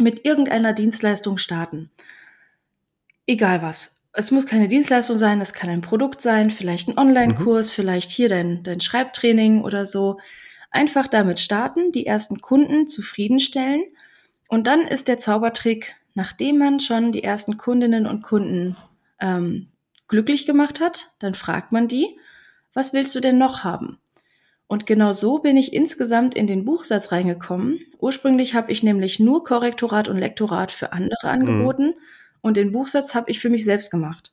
mit 0.00 0.24
irgendeiner 0.24 0.72
Dienstleistung 0.72 1.38
starten. 1.38 1.90
Egal 3.26 3.62
was. 3.62 4.04
Es 4.12 4.30
muss 4.30 4.46
keine 4.46 4.68
Dienstleistung 4.68 5.16
sein, 5.16 5.40
es 5.40 5.52
kann 5.52 5.68
ein 5.68 5.82
Produkt 5.82 6.22
sein, 6.22 6.50
vielleicht 6.50 6.88
ein 6.88 6.98
Online-Kurs, 6.98 7.70
mhm. 7.70 7.74
vielleicht 7.74 8.10
hier 8.10 8.28
dein, 8.28 8.62
dein 8.62 8.80
Schreibtraining 8.80 9.62
oder 9.62 9.84
so. 9.84 10.18
Einfach 10.70 11.06
damit 11.06 11.38
starten, 11.38 11.92
die 11.92 12.06
ersten 12.06 12.40
Kunden 12.40 12.86
zufriedenstellen. 12.86 13.82
Und 14.48 14.66
dann 14.66 14.86
ist 14.86 15.08
der 15.08 15.18
Zaubertrick, 15.18 15.96
nachdem 16.14 16.58
man 16.58 16.80
schon 16.80 17.12
die 17.12 17.24
ersten 17.24 17.58
Kundinnen 17.58 18.06
und 18.06 18.22
Kunden 18.22 18.76
ähm, 19.20 19.68
glücklich 20.08 20.46
gemacht 20.46 20.80
hat, 20.80 21.14
dann 21.18 21.34
fragt 21.34 21.72
man 21.72 21.88
die, 21.88 22.18
was 22.74 22.92
willst 22.92 23.14
du 23.14 23.20
denn 23.20 23.38
noch 23.38 23.64
haben? 23.64 23.98
Und 24.68 24.86
genau 24.86 25.12
so 25.12 25.38
bin 25.38 25.56
ich 25.56 25.72
insgesamt 25.72 26.34
in 26.34 26.46
den 26.46 26.64
Buchsatz 26.64 27.12
reingekommen. 27.12 27.78
Ursprünglich 27.98 28.54
habe 28.54 28.72
ich 28.72 28.82
nämlich 28.82 29.20
nur 29.20 29.44
Korrektorat 29.44 30.08
und 30.08 30.18
Lektorat 30.18 30.72
für 30.72 30.92
andere 30.92 31.26
mhm. 31.26 31.30
angeboten 31.30 31.86
mhm. 31.86 31.94
und 32.40 32.56
den 32.56 32.72
Buchsatz 32.72 33.14
habe 33.14 33.30
ich 33.30 33.38
für 33.38 33.50
mich 33.50 33.64
selbst 33.64 33.90
gemacht. 33.90 34.32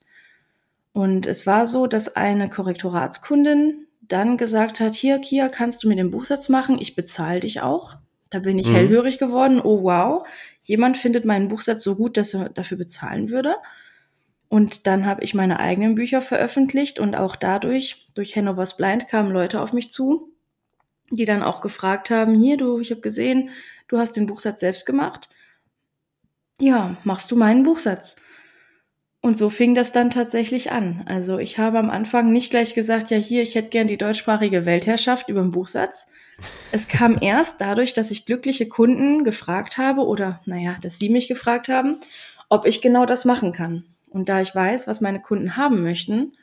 Und 0.91 1.25
es 1.25 1.47
war 1.47 1.65
so, 1.65 1.87
dass 1.87 2.15
eine 2.15 2.49
Korrektoratskundin 2.49 3.87
dann 4.01 4.37
gesagt 4.37 4.79
hat, 4.79 4.93
hier, 4.93 5.19
Kia, 5.19 5.49
kannst 5.49 5.83
du 5.83 5.87
mir 5.87 5.95
den 5.95 6.11
Buchsatz 6.11 6.49
machen? 6.49 6.77
Ich 6.79 6.95
bezahle 6.95 7.39
dich 7.39 7.61
auch. 7.61 7.95
Da 8.29 8.39
bin 8.39 8.57
ich 8.57 8.67
mhm. 8.67 8.73
hellhörig 8.73 9.19
geworden. 9.19 9.61
Oh 9.61 9.83
wow, 9.83 10.27
jemand 10.61 10.97
findet 10.97 11.25
meinen 11.25 11.47
Buchsatz 11.47 11.83
so 11.83 11.95
gut, 11.95 12.17
dass 12.17 12.33
er 12.33 12.49
dafür 12.49 12.77
bezahlen 12.77 13.29
würde. 13.29 13.55
Und 14.53 14.85
dann 14.85 15.07
habe 15.07 15.23
ich 15.23 15.33
meine 15.33 15.59
eigenen 15.59 15.95
Bücher 15.95 16.21
veröffentlicht 16.21 16.99
und 16.99 17.15
auch 17.15 17.35
dadurch, 17.35 18.07
durch 18.13 18.35
Hannovers 18.35 18.77
Blind, 18.77 19.07
kamen 19.07 19.31
Leute 19.31 19.59
auf 19.59 19.73
mich 19.73 19.89
zu, 19.89 20.31
die 21.09 21.25
dann 21.25 21.41
auch 21.41 21.59
gefragt 21.59 22.11
haben, 22.11 22.35
hier 22.35 22.55
du, 22.55 22.79
ich 22.79 22.91
habe 22.91 23.01
gesehen, 23.01 23.49
du 23.87 23.97
hast 23.97 24.11
den 24.15 24.27
Buchsatz 24.27 24.59
selbst 24.59 24.85
gemacht. 24.85 25.27
Ja, 26.59 26.97
machst 27.03 27.31
du 27.31 27.35
meinen 27.35 27.63
Buchsatz? 27.63 28.17
Und 29.21 29.35
so 29.35 29.49
fing 29.49 29.73
das 29.73 29.91
dann 29.91 30.11
tatsächlich 30.11 30.71
an. 30.71 31.01
Also 31.07 31.39
ich 31.39 31.57
habe 31.57 31.79
am 31.79 31.89
Anfang 31.89 32.31
nicht 32.31 32.51
gleich 32.51 32.75
gesagt, 32.75 33.09
ja 33.09 33.17
hier, 33.17 33.41
ich 33.41 33.55
hätte 33.55 33.69
gern 33.69 33.87
die 33.87 33.97
deutschsprachige 33.97 34.67
Weltherrschaft 34.67 35.29
über 35.29 35.41
den 35.41 35.49
Buchsatz. 35.49 36.05
Es 36.71 36.87
kam 36.87 37.17
erst 37.21 37.59
dadurch, 37.59 37.93
dass 37.93 38.11
ich 38.11 38.27
glückliche 38.27 38.67
Kunden 38.69 39.23
gefragt 39.23 39.79
habe 39.79 40.01
oder 40.01 40.41
naja, 40.45 40.75
dass 40.83 40.99
sie 40.99 41.09
mich 41.09 41.27
gefragt 41.27 41.69
haben, 41.69 41.99
ob 42.49 42.67
ich 42.67 42.83
genau 42.83 43.07
das 43.07 43.25
machen 43.25 43.51
kann. 43.51 43.83
Und 44.13 44.29
da 44.29 44.41
ich 44.41 44.53
weiß, 44.53 44.87
was 44.87 45.01
meine 45.01 45.19
Kunden 45.19 45.57
haben 45.57 45.81
möchten, 45.81 46.33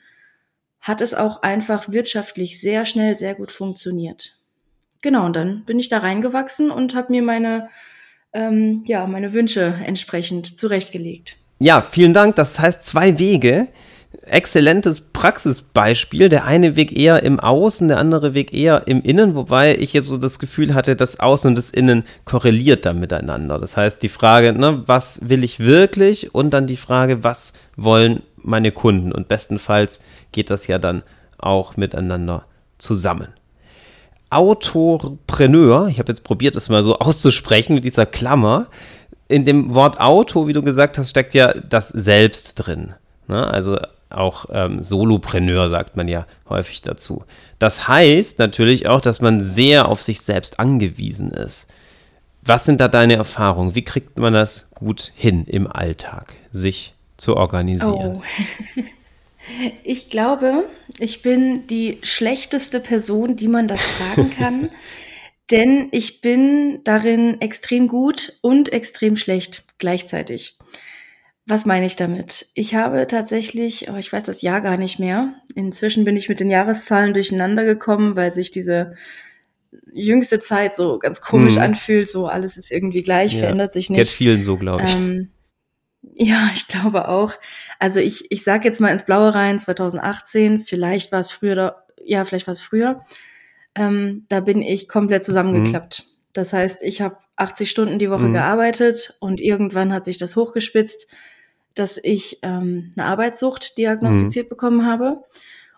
hat 0.81 1.01
es 1.01 1.13
auch 1.13 1.41
einfach 1.41 1.89
wirtschaftlich 1.89 2.59
sehr 2.59 2.85
schnell, 2.85 3.15
sehr 3.15 3.33
gut 3.33 3.51
funktioniert. 3.51 4.37
Genau, 5.01 5.25
und 5.25 5.35
dann 5.35 5.63
bin 5.65 5.79
ich 5.79 5.89
da 5.89 5.99
reingewachsen 5.99 6.69
und 6.69 6.93
habe 6.95 7.11
mir 7.11 7.23
meine, 7.23 7.69
ähm, 8.33 8.83
ja, 8.85 9.07
meine 9.07 9.33
Wünsche 9.33 9.75
entsprechend 9.85 10.57
zurechtgelegt. 10.57 11.37
Ja, 11.59 11.81
vielen 11.81 12.13
Dank. 12.13 12.35
Das 12.35 12.59
heißt 12.59 12.83
zwei 12.83 13.17
Wege 13.17 13.69
exzellentes 14.23 15.01
Praxisbeispiel. 15.01 16.29
Der 16.29 16.45
eine 16.45 16.75
Weg 16.75 16.95
eher 16.95 17.23
im 17.23 17.39
Außen, 17.39 17.87
der 17.87 17.97
andere 17.97 18.33
Weg 18.33 18.53
eher 18.53 18.87
im 18.87 19.01
Innen, 19.01 19.35
wobei 19.35 19.77
ich 19.77 19.93
jetzt 19.93 20.07
so 20.07 20.17
das 20.17 20.39
Gefühl 20.39 20.73
hatte, 20.73 20.95
das 20.95 21.19
Außen 21.19 21.49
und 21.49 21.57
das 21.57 21.69
Innen 21.69 22.03
korreliert 22.25 22.85
dann 22.85 22.99
miteinander. 22.99 23.59
Das 23.59 23.77
heißt, 23.77 24.01
die 24.03 24.09
Frage, 24.09 24.53
ne, 24.53 24.83
was 24.85 25.29
will 25.29 25.43
ich 25.43 25.59
wirklich? 25.59 26.33
Und 26.33 26.51
dann 26.51 26.67
die 26.67 26.77
Frage, 26.77 27.23
was 27.23 27.53
wollen 27.75 28.21
meine 28.37 28.71
Kunden? 28.71 29.11
Und 29.11 29.27
bestenfalls 29.27 29.99
geht 30.31 30.49
das 30.49 30.67
ja 30.67 30.77
dann 30.77 31.03
auch 31.37 31.77
miteinander 31.77 32.45
zusammen. 32.77 33.27
Autorpreneur, 34.29 35.87
ich 35.89 35.99
habe 35.99 36.11
jetzt 36.11 36.23
probiert, 36.23 36.55
das 36.55 36.69
mal 36.69 36.83
so 36.83 36.99
auszusprechen 36.99 37.73
mit 37.75 37.83
dieser 37.83 38.05
Klammer. 38.05 38.67
In 39.27 39.45
dem 39.45 39.73
Wort 39.73 39.99
Auto, 39.99 40.47
wie 40.47 40.53
du 40.53 40.61
gesagt 40.61 40.97
hast, 40.97 41.09
steckt 41.09 41.33
ja 41.33 41.53
das 41.53 41.89
Selbst 41.89 42.55
drin. 42.55 42.93
Ne? 43.27 43.45
Also 43.45 43.77
auch 44.11 44.45
ähm, 44.51 44.81
Solopreneur 44.81 45.69
sagt 45.69 45.95
man 45.95 46.07
ja 46.07 46.25
häufig 46.49 46.81
dazu. 46.81 47.23
Das 47.59 47.87
heißt 47.87 48.39
natürlich 48.39 48.87
auch, 48.87 49.01
dass 49.01 49.21
man 49.21 49.43
sehr 49.43 49.87
auf 49.87 50.01
sich 50.01 50.21
selbst 50.21 50.59
angewiesen 50.59 51.31
ist. 51.31 51.67
Was 52.41 52.65
sind 52.65 52.79
da 52.79 52.87
deine 52.87 53.15
Erfahrungen? 53.15 53.75
Wie 53.75 53.83
kriegt 53.83 54.17
man 54.17 54.33
das 54.33 54.71
gut 54.71 55.11
hin 55.15 55.45
im 55.45 55.67
Alltag, 55.67 56.33
sich 56.51 56.93
zu 57.17 57.37
organisieren? 57.37 58.17
Oh. 58.17 58.81
Ich 59.83 60.09
glaube, 60.09 60.65
ich 60.99 61.23
bin 61.23 61.65
die 61.67 61.97
schlechteste 62.03 62.79
Person, 62.79 63.35
die 63.35 63.47
man 63.47 63.67
das 63.67 63.81
fragen 63.81 64.29
kann, 64.37 64.69
denn 65.49 65.89
ich 65.91 66.21
bin 66.21 66.81
darin 66.83 67.41
extrem 67.41 67.87
gut 67.87 68.33
und 68.41 68.71
extrem 68.71 69.17
schlecht 69.17 69.63
gleichzeitig. 69.79 70.57
Was 71.47 71.65
meine 71.65 71.85
ich 71.85 71.95
damit? 71.95 72.47
Ich 72.53 72.75
habe 72.75 73.07
tatsächlich, 73.07 73.89
oh, 73.89 73.95
ich 73.95 74.13
weiß 74.13 74.23
das 74.23 74.41
Jahr 74.41 74.61
gar 74.61 74.77
nicht 74.77 74.99
mehr. 74.99 75.33
Inzwischen 75.55 76.05
bin 76.05 76.15
ich 76.15 76.29
mit 76.29 76.39
den 76.39 76.51
Jahreszahlen 76.51 77.13
durcheinander 77.13 77.65
gekommen, 77.65 78.15
weil 78.15 78.33
sich 78.33 78.51
diese 78.51 78.95
jüngste 79.91 80.39
Zeit 80.39 80.75
so 80.75 80.99
ganz 80.99 81.21
komisch 81.21 81.55
hm. 81.55 81.63
anfühlt. 81.63 82.07
So 82.07 82.27
alles 82.27 82.57
ist 82.57 82.71
irgendwie 82.71 83.01
gleich, 83.01 83.33
ja. 83.33 83.39
verändert 83.39 83.73
sich 83.73 83.89
nicht. 83.89 83.97
Geht 83.97 84.07
vielen 84.07 84.43
so, 84.43 84.57
glaube 84.57 84.83
ich. 84.83 84.93
Ähm, 84.93 85.31
ja, 86.13 86.49
ich 86.53 86.67
glaube 86.67 87.07
auch. 87.07 87.33
Also 87.79 87.99
ich, 87.99 88.31
ich 88.31 88.43
sage 88.43 88.67
jetzt 88.67 88.79
mal 88.79 88.89
ins 88.89 89.05
Blaue 89.05 89.33
rein, 89.33 89.59
2018, 89.59 90.59
vielleicht 90.59 91.11
war 91.11 91.19
es 91.19 91.31
früher, 91.31 91.83
ja, 92.03 92.23
vielleicht 92.25 92.47
war 92.47 92.53
es 92.53 92.61
früher. 92.61 93.03
Ähm, 93.75 94.25
da 94.29 94.41
bin 94.41 94.61
ich 94.61 94.87
komplett 94.87 95.23
zusammengeklappt. 95.23 96.03
Mhm. 96.05 96.10
Das 96.33 96.53
heißt, 96.53 96.83
ich 96.83 97.01
habe 97.01 97.17
80 97.35 97.69
Stunden 97.69 97.99
die 97.99 98.09
Woche 98.09 98.27
mhm. 98.27 98.33
gearbeitet 98.33 99.17
und 99.19 99.41
irgendwann 99.41 99.91
hat 99.93 100.05
sich 100.05 100.17
das 100.17 100.35
hochgespitzt, 100.35 101.07
dass 101.75 101.99
ich 102.01 102.39
ähm, 102.43 102.91
eine 102.97 103.07
Arbeitssucht 103.07 103.77
diagnostiziert 103.77 104.45
mhm. 104.45 104.49
bekommen 104.49 104.85
habe. 104.85 105.23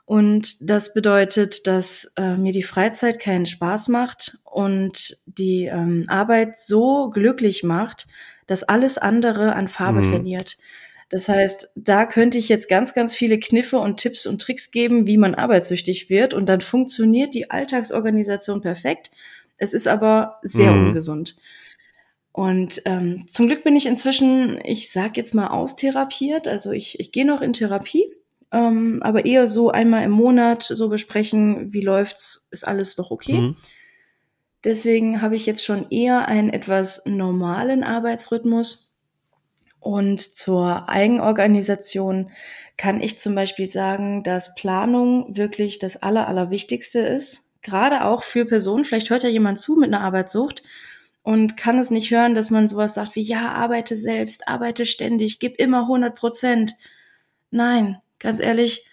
Und 0.05 0.69
das 0.69 0.93
bedeutet, 0.93 1.65
dass 1.65 2.13
äh, 2.17 2.35
mir 2.35 2.51
die 2.51 2.63
Freizeit 2.63 3.19
keinen 3.19 3.45
Spaß 3.45 3.87
macht 3.87 4.37
und 4.43 5.17
die 5.25 5.65
ähm, 5.65 6.03
Arbeit 6.07 6.57
so 6.57 7.09
glücklich 7.09 7.63
macht, 7.63 8.07
dass 8.45 8.63
alles 8.63 8.97
andere 8.97 9.55
an 9.55 9.67
Farbe 9.67 10.01
mhm. 10.01 10.09
verliert. 10.09 10.57
Das 11.09 11.29
heißt, 11.29 11.69
da 11.75 12.05
könnte 12.05 12.37
ich 12.37 12.49
jetzt 12.49 12.67
ganz, 12.67 12.93
ganz 12.93 13.15
viele 13.15 13.39
Kniffe 13.39 13.77
und 13.77 13.97
Tipps 13.97 14.25
und 14.25 14.41
Tricks 14.41 14.71
geben, 14.71 15.05
wie 15.07 15.17
man 15.17 15.35
arbeitssüchtig 15.35 16.09
wird. 16.09 16.33
Und 16.33 16.47
dann 16.47 16.59
funktioniert 16.59 17.33
die 17.35 17.51
Alltagsorganisation 17.51 18.61
perfekt. 18.61 19.11
Es 19.57 19.73
ist 19.73 19.87
aber 19.87 20.39
sehr 20.41 20.71
mhm. 20.71 20.87
ungesund. 20.87 21.35
Und 22.31 22.81
ähm, 22.85 23.25
zum 23.29 23.47
Glück 23.47 23.63
bin 23.63 23.75
ich 23.75 23.85
inzwischen, 23.85 24.59
ich 24.63 24.91
sag 24.91 25.17
jetzt 25.17 25.35
mal, 25.35 25.47
austherapiert. 25.47 26.47
Also 26.47 26.71
ich, 26.71 26.99
ich 26.99 27.11
gehe 27.11 27.27
noch 27.27 27.41
in 27.41 27.53
Therapie, 27.53 28.07
ähm, 28.51 28.99
aber 29.03 29.25
eher 29.25 29.47
so 29.47 29.69
einmal 29.69 30.03
im 30.03 30.11
Monat 30.11 30.63
so 30.63 30.89
besprechen, 30.89 31.71
wie 31.73 31.81
läuft's, 31.81 32.47
ist 32.49 32.67
alles 32.67 32.95
doch 32.95 33.11
okay. 33.11 33.33
Mhm. 33.33 33.55
Deswegen 34.63 35.21
habe 35.21 35.35
ich 35.35 35.45
jetzt 35.45 35.65
schon 35.65 35.87
eher 35.91 36.27
einen 36.27 36.49
etwas 36.49 37.05
normalen 37.05 37.83
Arbeitsrhythmus. 37.83 38.97
Und 39.79 40.21
zur 40.21 40.87
Eigenorganisation 40.87 42.31
kann 42.77 43.01
ich 43.01 43.19
zum 43.19 43.35
Beispiel 43.35 43.69
sagen, 43.69 44.23
dass 44.23 44.55
Planung 44.55 45.35
wirklich 45.35 45.79
das 45.79 46.01
Aller, 46.01 46.27
Allerwichtigste 46.27 46.99
ist. 46.99 47.41
Gerade 47.63 48.03
auch 48.03 48.23
für 48.23 48.45
Personen. 48.45 48.85
Vielleicht 48.85 49.09
hört 49.09 49.23
ja 49.23 49.29
jemand 49.29 49.59
zu 49.59 49.75
mit 49.75 49.93
einer 49.93 50.03
Arbeitssucht 50.03 50.61
und 51.23 51.55
kann 51.57 51.79
es 51.79 51.89
nicht 51.89 52.11
hören, 52.11 52.35
dass 52.35 52.49
man 52.49 52.67
sowas 52.67 52.95
sagt 52.95 53.15
wie, 53.15 53.21
ja, 53.21 53.53
arbeite 53.53 53.95
selbst, 53.95 54.47
arbeite 54.47 54.85
ständig, 54.85 55.39
gib 55.39 55.59
immer 55.59 55.83
100 55.83 56.13
Prozent. 56.13 56.73
Nein, 57.49 57.97
ganz 58.19 58.39
ehrlich, 58.39 58.85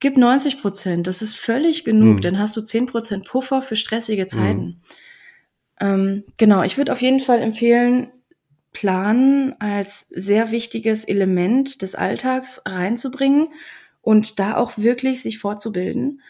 gib 0.00 0.16
90 0.16 0.60
Prozent. 0.60 1.06
Das 1.06 1.22
ist 1.22 1.36
völlig 1.36 1.84
genug. 1.84 2.16
Hm. 2.16 2.20
Dann 2.20 2.38
hast 2.38 2.56
du 2.56 2.60
10 2.60 2.86
Prozent 2.86 3.26
Puffer 3.26 3.62
für 3.62 3.76
stressige 3.76 4.26
Zeiten. 4.26 4.82
Hm. 5.78 5.88
Ähm, 5.88 6.24
genau, 6.38 6.62
ich 6.62 6.76
würde 6.76 6.92
auf 6.92 7.00
jeden 7.00 7.20
Fall 7.20 7.40
empfehlen, 7.40 8.10
Planen 8.72 9.54
als 9.60 10.08
sehr 10.10 10.52
wichtiges 10.52 11.04
Element 11.04 11.82
des 11.82 11.94
Alltags 11.94 12.62
reinzubringen 12.66 13.48
und 14.00 14.38
da 14.38 14.56
auch 14.56 14.78
wirklich 14.78 15.22
sich 15.22 15.38
fortzubilden. 15.38 16.22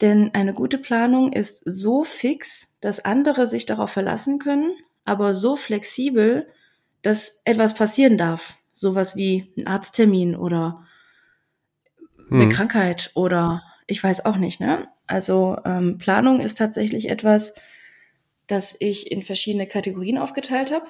Denn 0.00 0.32
eine 0.34 0.54
gute 0.54 0.78
Planung 0.78 1.32
ist 1.32 1.62
so 1.64 2.04
fix, 2.04 2.78
dass 2.80 3.04
andere 3.04 3.46
sich 3.46 3.66
darauf 3.66 3.90
verlassen 3.90 4.38
können, 4.38 4.72
aber 5.04 5.34
so 5.34 5.56
flexibel, 5.56 6.48
dass 7.02 7.40
etwas 7.44 7.74
passieren 7.74 8.16
darf. 8.16 8.56
Sowas 8.72 9.16
wie 9.16 9.52
ein 9.56 9.66
Arzttermin 9.66 10.36
oder 10.36 10.86
eine 12.30 12.44
hm. 12.44 12.50
Krankheit 12.50 13.10
oder 13.14 13.62
ich 13.86 14.02
weiß 14.02 14.24
auch 14.24 14.36
nicht, 14.36 14.60
ne? 14.60 14.88
Also 15.06 15.56
ähm, 15.64 15.96
Planung 15.98 16.40
ist 16.40 16.58
tatsächlich 16.58 17.08
etwas, 17.08 17.54
das 18.46 18.76
ich 18.78 19.10
in 19.10 19.22
verschiedene 19.22 19.66
Kategorien 19.66 20.18
aufgeteilt 20.18 20.70
habe. 20.70 20.86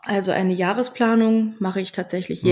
Also 0.00 0.32
eine 0.32 0.54
Jahresplanung 0.54 1.54
mache 1.58 1.80
ich 1.80 1.92
tatsächlich 1.92 2.42
mhm. 2.42 2.48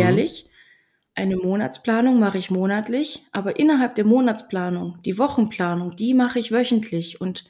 Eine 1.21 1.37
Monatsplanung 1.37 2.19
mache 2.19 2.39
ich 2.39 2.51
monatlich, 2.51 3.27
aber 3.31 3.59
innerhalb 3.59 3.95
der 3.95 4.07
Monatsplanung, 4.07 4.97
die 5.05 5.19
Wochenplanung, 5.19 5.95
die 5.95 6.15
mache 6.15 6.39
ich 6.39 6.51
wöchentlich 6.51 7.21
und 7.21 7.45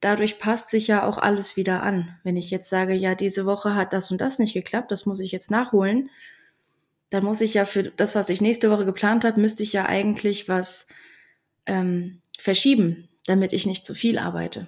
dadurch 0.00 0.40
passt 0.40 0.70
sich 0.70 0.88
ja 0.88 1.06
auch 1.06 1.16
alles 1.16 1.56
wieder 1.56 1.84
an. 1.84 2.16
Wenn 2.24 2.36
ich 2.36 2.50
jetzt 2.50 2.68
sage, 2.68 2.94
ja, 2.94 3.14
diese 3.14 3.46
Woche 3.46 3.76
hat 3.76 3.92
das 3.92 4.10
und 4.10 4.20
das 4.20 4.40
nicht 4.40 4.54
geklappt, 4.54 4.90
das 4.90 5.06
muss 5.06 5.20
ich 5.20 5.30
jetzt 5.30 5.52
nachholen, 5.52 6.10
dann 7.08 7.22
muss 7.22 7.42
ich 7.42 7.54
ja 7.54 7.64
für 7.64 7.84
das, 7.84 8.16
was 8.16 8.28
ich 8.28 8.40
nächste 8.40 8.72
Woche 8.72 8.84
geplant 8.84 9.24
habe, 9.24 9.40
müsste 9.40 9.62
ich 9.62 9.72
ja 9.72 9.86
eigentlich 9.86 10.48
was 10.48 10.88
ähm, 11.66 12.22
verschieben, 12.36 13.08
damit 13.28 13.52
ich 13.52 13.66
nicht 13.66 13.86
zu 13.86 13.94
viel 13.94 14.18
arbeite. 14.18 14.66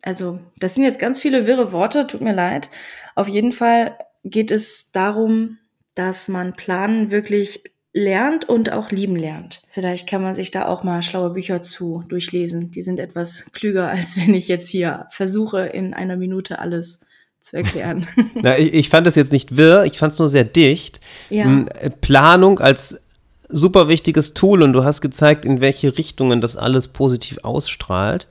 Also, 0.00 0.40
das 0.56 0.74
sind 0.74 0.84
jetzt 0.84 0.98
ganz 0.98 1.20
viele 1.20 1.46
wirre 1.46 1.70
Worte, 1.70 2.06
tut 2.06 2.22
mir 2.22 2.34
leid. 2.34 2.70
Auf 3.14 3.28
jeden 3.28 3.52
Fall 3.52 3.98
geht 4.24 4.50
es 4.50 4.90
darum, 4.90 5.58
dass 5.94 6.28
man 6.28 6.54
Planen 6.54 7.10
wirklich 7.10 7.73
lernt 7.94 8.48
und 8.48 8.72
auch 8.72 8.90
lieben 8.90 9.14
lernt. 9.14 9.62
Vielleicht 9.70 10.08
kann 10.08 10.20
man 10.20 10.34
sich 10.34 10.50
da 10.50 10.66
auch 10.66 10.82
mal 10.82 11.00
schlaue 11.00 11.30
Bücher 11.30 11.62
zu 11.62 12.02
durchlesen. 12.08 12.72
Die 12.72 12.82
sind 12.82 12.98
etwas 12.98 13.52
klüger, 13.52 13.88
als 13.88 14.16
wenn 14.16 14.34
ich 14.34 14.48
jetzt 14.48 14.68
hier 14.68 15.06
versuche, 15.10 15.60
in 15.60 15.94
einer 15.94 16.16
Minute 16.16 16.58
alles 16.58 17.06
zu 17.38 17.56
erklären. 17.56 18.08
Na, 18.34 18.58
ich, 18.58 18.74
ich 18.74 18.88
fand 18.88 19.06
das 19.06 19.14
jetzt 19.14 19.32
nicht 19.32 19.56
wirr, 19.56 19.84
ich 19.84 19.96
fand 19.96 20.12
es 20.12 20.18
nur 20.18 20.28
sehr 20.28 20.44
dicht. 20.44 21.00
Ja. 21.30 21.64
Äh, 21.80 21.90
Planung 21.90 22.58
als 22.58 23.00
super 23.48 23.86
wichtiges 23.86 24.34
Tool 24.34 24.62
und 24.62 24.72
du 24.72 24.82
hast 24.82 25.00
gezeigt, 25.00 25.44
in 25.44 25.60
welche 25.60 25.96
Richtungen 25.96 26.40
das 26.40 26.56
alles 26.56 26.88
positiv 26.88 27.38
ausstrahlt. 27.44 28.26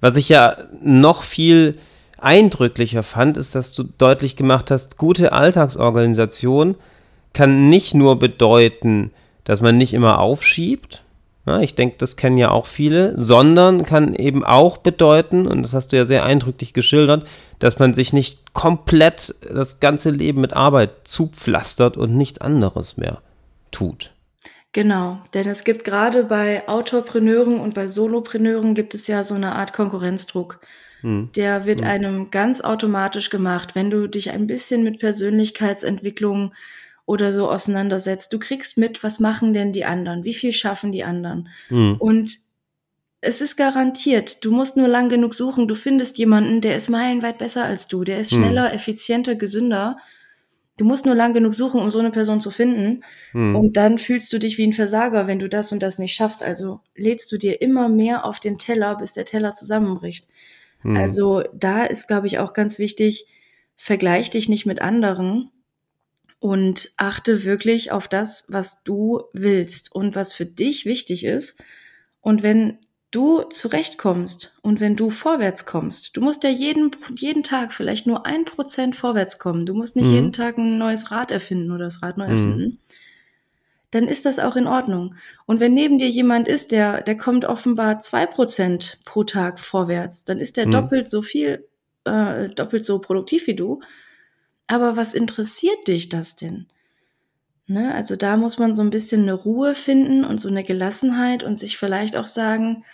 Was 0.00 0.16
ich 0.16 0.28
ja 0.28 0.56
noch 0.82 1.22
viel 1.22 1.78
eindrücklicher 2.16 3.04
fand, 3.04 3.36
ist, 3.36 3.54
dass 3.54 3.74
du 3.74 3.84
deutlich 3.84 4.34
gemacht 4.34 4.72
hast, 4.72 4.96
gute 4.96 5.32
Alltagsorganisation 5.32 6.74
kann 7.32 7.68
nicht 7.68 7.94
nur 7.94 8.18
bedeuten, 8.18 9.12
dass 9.44 9.60
man 9.60 9.76
nicht 9.78 9.94
immer 9.94 10.20
aufschiebt, 10.20 11.02
ja, 11.48 11.60
ich 11.60 11.74
denke, 11.74 11.96
das 11.96 12.16
kennen 12.16 12.36
ja 12.36 12.50
auch 12.50 12.66
viele, 12.66 13.18
sondern 13.18 13.82
kann 13.82 14.14
eben 14.14 14.44
auch 14.44 14.76
bedeuten, 14.76 15.46
und 15.46 15.62
das 15.62 15.72
hast 15.72 15.92
du 15.92 15.96
ja 15.96 16.04
sehr 16.04 16.24
eindrücklich 16.24 16.74
geschildert, 16.74 17.26
dass 17.58 17.78
man 17.78 17.94
sich 17.94 18.12
nicht 18.12 18.52
komplett 18.52 19.34
das 19.50 19.80
ganze 19.80 20.10
Leben 20.10 20.42
mit 20.42 20.52
Arbeit 20.52 20.90
zupflastert 21.04 21.96
und 21.96 22.14
nichts 22.14 22.38
anderes 22.38 22.98
mehr 22.98 23.22
tut. 23.70 24.12
Genau, 24.74 25.20
denn 25.32 25.48
es 25.48 25.64
gibt 25.64 25.86
gerade 25.86 26.24
bei 26.24 26.68
Autorpreneuren 26.68 27.58
und 27.60 27.72
bei 27.72 27.88
Solopreneuren 27.88 28.74
gibt 28.74 28.94
es 28.94 29.06
ja 29.06 29.22
so 29.22 29.34
eine 29.34 29.56
Art 29.56 29.72
Konkurrenzdruck. 29.72 30.60
Hm. 31.00 31.30
Der 31.34 31.64
wird 31.64 31.80
hm. 31.80 31.86
einem 31.88 32.30
ganz 32.30 32.60
automatisch 32.60 33.30
gemacht, 33.30 33.74
wenn 33.74 33.90
du 33.90 34.06
dich 34.06 34.32
ein 34.32 34.46
bisschen 34.46 34.84
mit 34.84 34.98
Persönlichkeitsentwicklung 34.98 36.52
oder 37.08 37.32
so 37.32 37.50
auseinandersetzt. 37.50 38.32
Du 38.32 38.38
kriegst 38.38 38.76
mit, 38.76 39.02
was 39.02 39.18
machen 39.18 39.54
denn 39.54 39.72
die 39.72 39.84
anderen? 39.84 40.24
Wie 40.24 40.34
viel 40.34 40.52
schaffen 40.52 40.92
die 40.92 41.04
anderen? 41.04 41.48
Hm. 41.68 41.96
Und 41.98 42.36
es 43.20 43.40
ist 43.40 43.56
garantiert, 43.56 44.44
du 44.44 44.52
musst 44.52 44.76
nur 44.76 44.86
lang 44.86 45.08
genug 45.08 45.34
suchen, 45.34 45.66
du 45.66 45.74
findest 45.74 46.18
jemanden, 46.18 46.60
der 46.60 46.76
ist 46.76 46.88
meilenweit 46.88 47.38
besser 47.38 47.64
als 47.64 47.88
du, 47.88 48.04
der 48.04 48.20
ist 48.20 48.30
hm. 48.32 48.42
schneller, 48.42 48.72
effizienter, 48.72 49.34
gesünder 49.34 49.96
Du 50.78 50.84
musst 50.84 51.06
nur 51.06 51.16
lang 51.16 51.34
genug 51.34 51.54
suchen, 51.54 51.80
um 51.80 51.90
so 51.90 51.98
eine 51.98 52.12
Person 52.12 52.40
zu 52.40 52.52
finden. 52.52 53.02
Hm. 53.32 53.56
Und 53.56 53.76
dann 53.76 53.98
fühlst 53.98 54.32
du 54.32 54.38
dich 54.38 54.58
wie 54.58 54.66
ein 54.66 54.72
Versager, 54.72 55.26
wenn 55.26 55.40
du 55.40 55.48
das 55.48 55.72
und 55.72 55.82
das 55.82 55.98
nicht 55.98 56.14
schaffst. 56.14 56.44
Also 56.44 56.80
lädst 56.94 57.32
du 57.32 57.36
dir 57.36 57.60
immer 57.60 57.88
mehr 57.88 58.24
auf 58.24 58.38
den 58.38 58.58
Teller, 58.58 58.96
bis 58.96 59.12
der 59.12 59.24
Teller 59.24 59.54
zusammenbricht. 59.54 60.28
Hm. 60.82 60.96
Also 60.96 61.42
da 61.52 61.82
ist, 61.82 62.06
glaube 62.06 62.28
ich, 62.28 62.38
auch 62.38 62.52
ganz 62.52 62.78
wichtig, 62.78 63.26
vergleich 63.74 64.30
dich 64.30 64.48
nicht 64.48 64.66
mit 64.66 64.80
anderen 64.80 65.50
und 66.40 66.92
achte 66.96 67.44
wirklich 67.44 67.90
auf 67.90 68.08
das, 68.08 68.46
was 68.48 68.82
du 68.84 69.22
willst 69.32 69.94
und 69.94 70.14
was 70.14 70.34
für 70.34 70.46
dich 70.46 70.86
wichtig 70.86 71.24
ist. 71.24 71.62
Und 72.20 72.42
wenn 72.42 72.78
du 73.10 73.42
zurechtkommst 73.42 74.58
und 74.62 74.80
wenn 74.80 74.94
du 74.94 75.10
vorwärts 75.10 75.64
kommst, 75.66 76.16
du 76.16 76.20
musst 76.20 76.44
ja 76.44 76.50
jeden, 76.50 76.90
jeden 77.16 77.42
Tag 77.42 77.72
vielleicht 77.72 78.06
nur 78.06 78.26
ein 78.26 78.44
Prozent 78.44 78.94
vorwärts 78.96 79.38
kommen, 79.38 79.66
du 79.66 79.74
musst 79.74 79.96
nicht 79.96 80.08
mhm. 80.08 80.14
jeden 80.14 80.32
Tag 80.32 80.58
ein 80.58 80.78
neues 80.78 81.10
Rad 81.10 81.30
erfinden 81.30 81.70
oder 81.72 81.84
das 81.84 82.02
Rad 82.02 82.18
neu 82.18 82.26
mhm. 82.26 82.32
erfinden, 82.32 82.78
dann 83.90 84.06
ist 84.06 84.26
das 84.26 84.38
auch 84.38 84.56
in 84.56 84.66
Ordnung. 84.66 85.14
Und 85.46 85.60
wenn 85.60 85.72
neben 85.72 85.96
dir 85.96 86.08
jemand 86.08 86.46
ist, 86.46 86.70
der, 86.70 87.00
der 87.00 87.16
kommt 87.16 87.46
offenbar 87.46 88.00
zwei 88.00 88.26
Prozent 88.26 88.98
pro 89.06 89.24
Tag 89.24 89.58
vorwärts, 89.58 90.24
dann 90.24 90.38
ist 90.38 90.58
der 90.58 90.66
mhm. 90.66 90.72
doppelt 90.72 91.08
so 91.08 91.22
viel 91.22 91.66
äh, 92.04 92.48
doppelt 92.50 92.84
so 92.84 93.00
produktiv 93.00 93.46
wie 93.46 93.56
du. 93.56 93.80
Aber 94.68 94.96
was 94.96 95.14
interessiert 95.14 95.88
dich 95.88 96.08
das 96.08 96.36
denn? 96.36 96.66
Ne? 97.66 97.92
Also 97.94 98.16
da 98.16 98.36
muss 98.36 98.58
man 98.58 98.74
so 98.74 98.82
ein 98.82 98.90
bisschen 98.90 99.22
eine 99.22 99.34
Ruhe 99.34 99.74
finden 99.74 100.24
und 100.24 100.40
so 100.40 100.48
eine 100.48 100.62
Gelassenheit 100.62 101.42
und 101.42 101.58
sich 101.58 101.76
vielleicht 101.76 102.16
auch 102.16 102.26
sagen, 102.26 102.84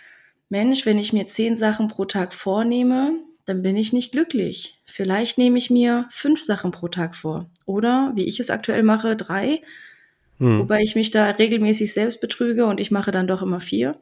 Mensch, 0.49 0.85
wenn 0.85 0.99
ich 0.99 1.13
mir 1.13 1.25
zehn 1.25 1.55
Sachen 1.55 1.87
pro 1.87 2.05
Tag 2.05 2.33
vornehme, 2.33 3.13
dann 3.45 3.61
bin 3.61 3.77
ich 3.77 3.93
nicht 3.93 4.11
glücklich. 4.11 4.79
Vielleicht 4.85 5.37
nehme 5.37 5.57
ich 5.57 5.69
mir 5.69 6.05
fünf 6.09 6.41
Sachen 6.41 6.71
pro 6.71 6.87
Tag 6.87 7.15
vor. 7.15 7.49
Oder, 7.65 8.11
wie 8.15 8.25
ich 8.25 8.39
es 8.39 8.49
aktuell 8.49 8.83
mache, 8.83 9.15
drei. 9.15 9.61
Hm. 10.39 10.59
Wobei 10.59 10.81
ich 10.81 10.95
mich 10.95 11.11
da 11.11 11.29
regelmäßig 11.29 11.93
selbst 11.93 12.21
betrüge 12.21 12.65
und 12.65 12.79
ich 12.79 12.91
mache 12.91 13.11
dann 13.11 13.27
doch 13.27 13.41
immer 13.41 13.59
vier. 13.59 13.97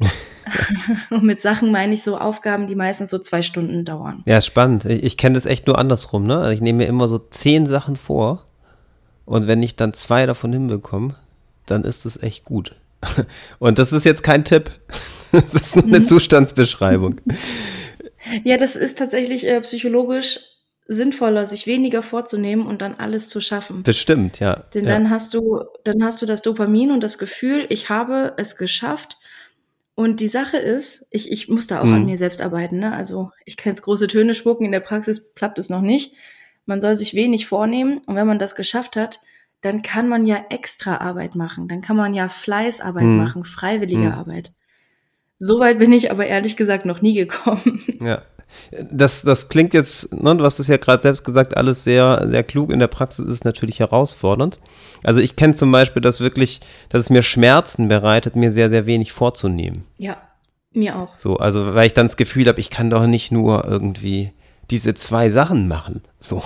und 1.10 1.24
mit 1.24 1.40
Sachen 1.40 1.70
meine 1.70 1.94
ich 1.94 2.02
so 2.02 2.18
Aufgaben, 2.18 2.66
die 2.66 2.74
meistens 2.74 3.10
so 3.10 3.18
zwei 3.18 3.42
Stunden 3.42 3.84
dauern. 3.84 4.22
Ja, 4.26 4.40
spannend. 4.40 4.84
Ich, 4.84 5.02
ich 5.02 5.16
kenne 5.16 5.34
das 5.34 5.46
echt 5.46 5.66
nur 5.66 5.78
andersrum. 5.78 6.26
Ne? 6.26 6.36
Also 6.36 6.50
ich 6.50 6.60
nehme 6.60 6.78
mir 6.78 6.88
immer 6.88 7.08
so 7.08 7.18
zehn 7.18 7.66
Sachen 7.66 7.96
vor 7.96 8.44
und 9.24 9.46
wenn 9.46 9.62
ich 9.62 9.76
dann 9.76 9.94
zwei 9.94 10.26
davon 10.26 10.52
hinbekomme, 10.52 11.16
dann 11.66 11.84
ist 11.84 12.04
es 12.04 12.22
echt 12.22 12.44
gut. 12.44 12.74
Und 13.58 13.78
das 13.78 13.92
ist 13.92 14.04
jetzt 14.04 14.22
kein 14.22 14.44
Tipp. 14.44 14.70
Das 15.32 15.52
ist 15.52 15.74
nur 15.74 15.86
eine 15.86 15.98
mhm. 15.98 16.06
Zustandsbeschreibung. 16.06 17.20
Ja, 18.44 18.56
das 18.56 18.76
ist 18.76 18.98
tatsächlich 18.98 19.48
äh, 19.48 19.60
psychologisch 19.62 20.38
sinnvoller, 20.86 21.44
sich 21.44 21.66
weniger 21.66 22.02
vorzunehmen 22.02 22.68
und 22.68 22.82
dann 22.82 22.94
alles 22.94 23.30
zu 23.30 23.40
schaffen. 23.40 23.82
Bestimmt, 23.82 24.38
ja. 24.38 24.62
Denn 24.74 24.84
ja. 24.84 24.90
dann 24.90 25.10
hast 25.10 25.34
du, 25.34 25.64
dann 25.82 26.04
hast 26.04 26.22
du 26.22 26.26
das 26.26 26.42
Dopamin 26.42 26.92
und 26.92 27.02
das 27.02 27.18
Gefühl, 27.18 27.66
ich 27.68 27.88
habe 27.88 28.34
es 28.36 28.56
geschafft. 28.56 29.16
Und 29.94 30.20
die 30.20 30.28
Sache 30.28 30.56
ist, 30.56 31.06
ich, 31.10 31.30
ich 31.30 31.48
muss 31.48 31.66
da 31.66 31.80
auch 31.80 31.84
mhm. 31.84 31.94
an 31.94 32.06
mir 32.06 32.16
selbst 32.16 32.42
arbeiten. 32.42 32.78
Ne? 32.78 32.92
Also 32.92 33.30
ich 33.44 33.56
kann 33.56 33.72
jetzt 33.72 33.82
große 33.82 34.08
Töne 34.08 34.34
spucken, 34.34 34.64
in 34.64 34.72
der 34.72 34.80
Praxis 34.80 35.34
klappt 35.34 35.58
es 35.58 35.70
noch 35.70 35.82
nicht. 35.82 36.14
Man 36.66 36.80
soll 36.80 36.96
sich 36.96 37.14
wenig 37.14 37.46
vornehmen 37.46 38.00
und 38.06 38.16
wenn 38.16 38.26
man 38.26 38.38
das 38.38 38.56
geschafft 38.56 38.96
hat, 38.96 39.20
dann 39.60 39.82
kann 39.82 40.08
man 40.08 40.26
ja 40.26 40.44
extra 40.50 40.98
Arbeit 40.98 41.36
machen. 41.36 41.68
Dann 41.68 41.80
kann 41.80 41.96
man 41.96 42.12
ja 42.12 42.28
Fleißarbeit 42.28 43.04
hm. 43.04 43.16
machen, 43.16 43.44
freiwillige 43.44 44.04
hm. 44.04 44.12
Arbeit. 44.12 44.52
Soweit 45.38 45.78
bin 45.78 45.92
ich 45.92 46.10
aber 46.10 46.26
ehrlich 46.26 46.56
gesagt 46.56 46.86
noch 46.86 47.02
nie 47.02 47.14
gekommen. 47.14 47.82
Ja. 48.00 48.22
Das, 48.90 49.22
das 49.22 49.48
klingt 49.48 49.74
jetzt, 49.74 50.12
ne, 50.14 50.36
du 50.36 50.44
hast 50.44 50.58
es 50.58 50.68
ja 50.68 50.76
gerade 50.76 51.02
selbst 51.02 51.24
gesagt, 51.24 51.56
alles 51.56 51.84
sehr, 51.84 52.26
sehr 52.28 52.42
klug. 52.42 52.72
In 52.72 52.78
der 52.78 52.86
Praxis 52.86 53.24
ist 53.24 53.32
es 53.32 53.44
natürlich 53.44 53.80
herausfordernd. 53.80 54.58
Also 55.02 55.20
ich 55.20 55.36
kenne 55.36 55.54
zum 55.54 55.70
Beispiel 55.72 56.02
das 56.02 56.20
wirklich, 56.20 56.60
dass 56.88 57.00
es 57.00 57.10
mir 57.10 57.22
Schmerzen 57.22 57.88
bereitet, 57.88 58.36
mir 58.36 58.50
sehr, 58.50 58.70
sehr 58.70 58.86
wenig 58.86 59.12
vorzunehmen. 59.12 59.84
Ja, 59.98 60.16
mir 60.72 60.98
auch. 60.98 61.18
So, 61.18 61.36
also 61.36 61.74
weil 61.74 61.86
ich 61.86 61.94
dann 61.94 62.06
das 62.06 62.16
Gefühl 62.16 62.46
habe, 62.46 62.60
ich 62.60 62.70
kann 62.70 62.90
doch 62.90 63.06
nicht 63.06 63.32
nur 63.32 63.64
irgendwie 63.64 64.32
diese 64.70 64.94
zwei 64.94 65.30
Sachen 65.30 65.68
machen. 65.68 66.02
So. 66.20 66.42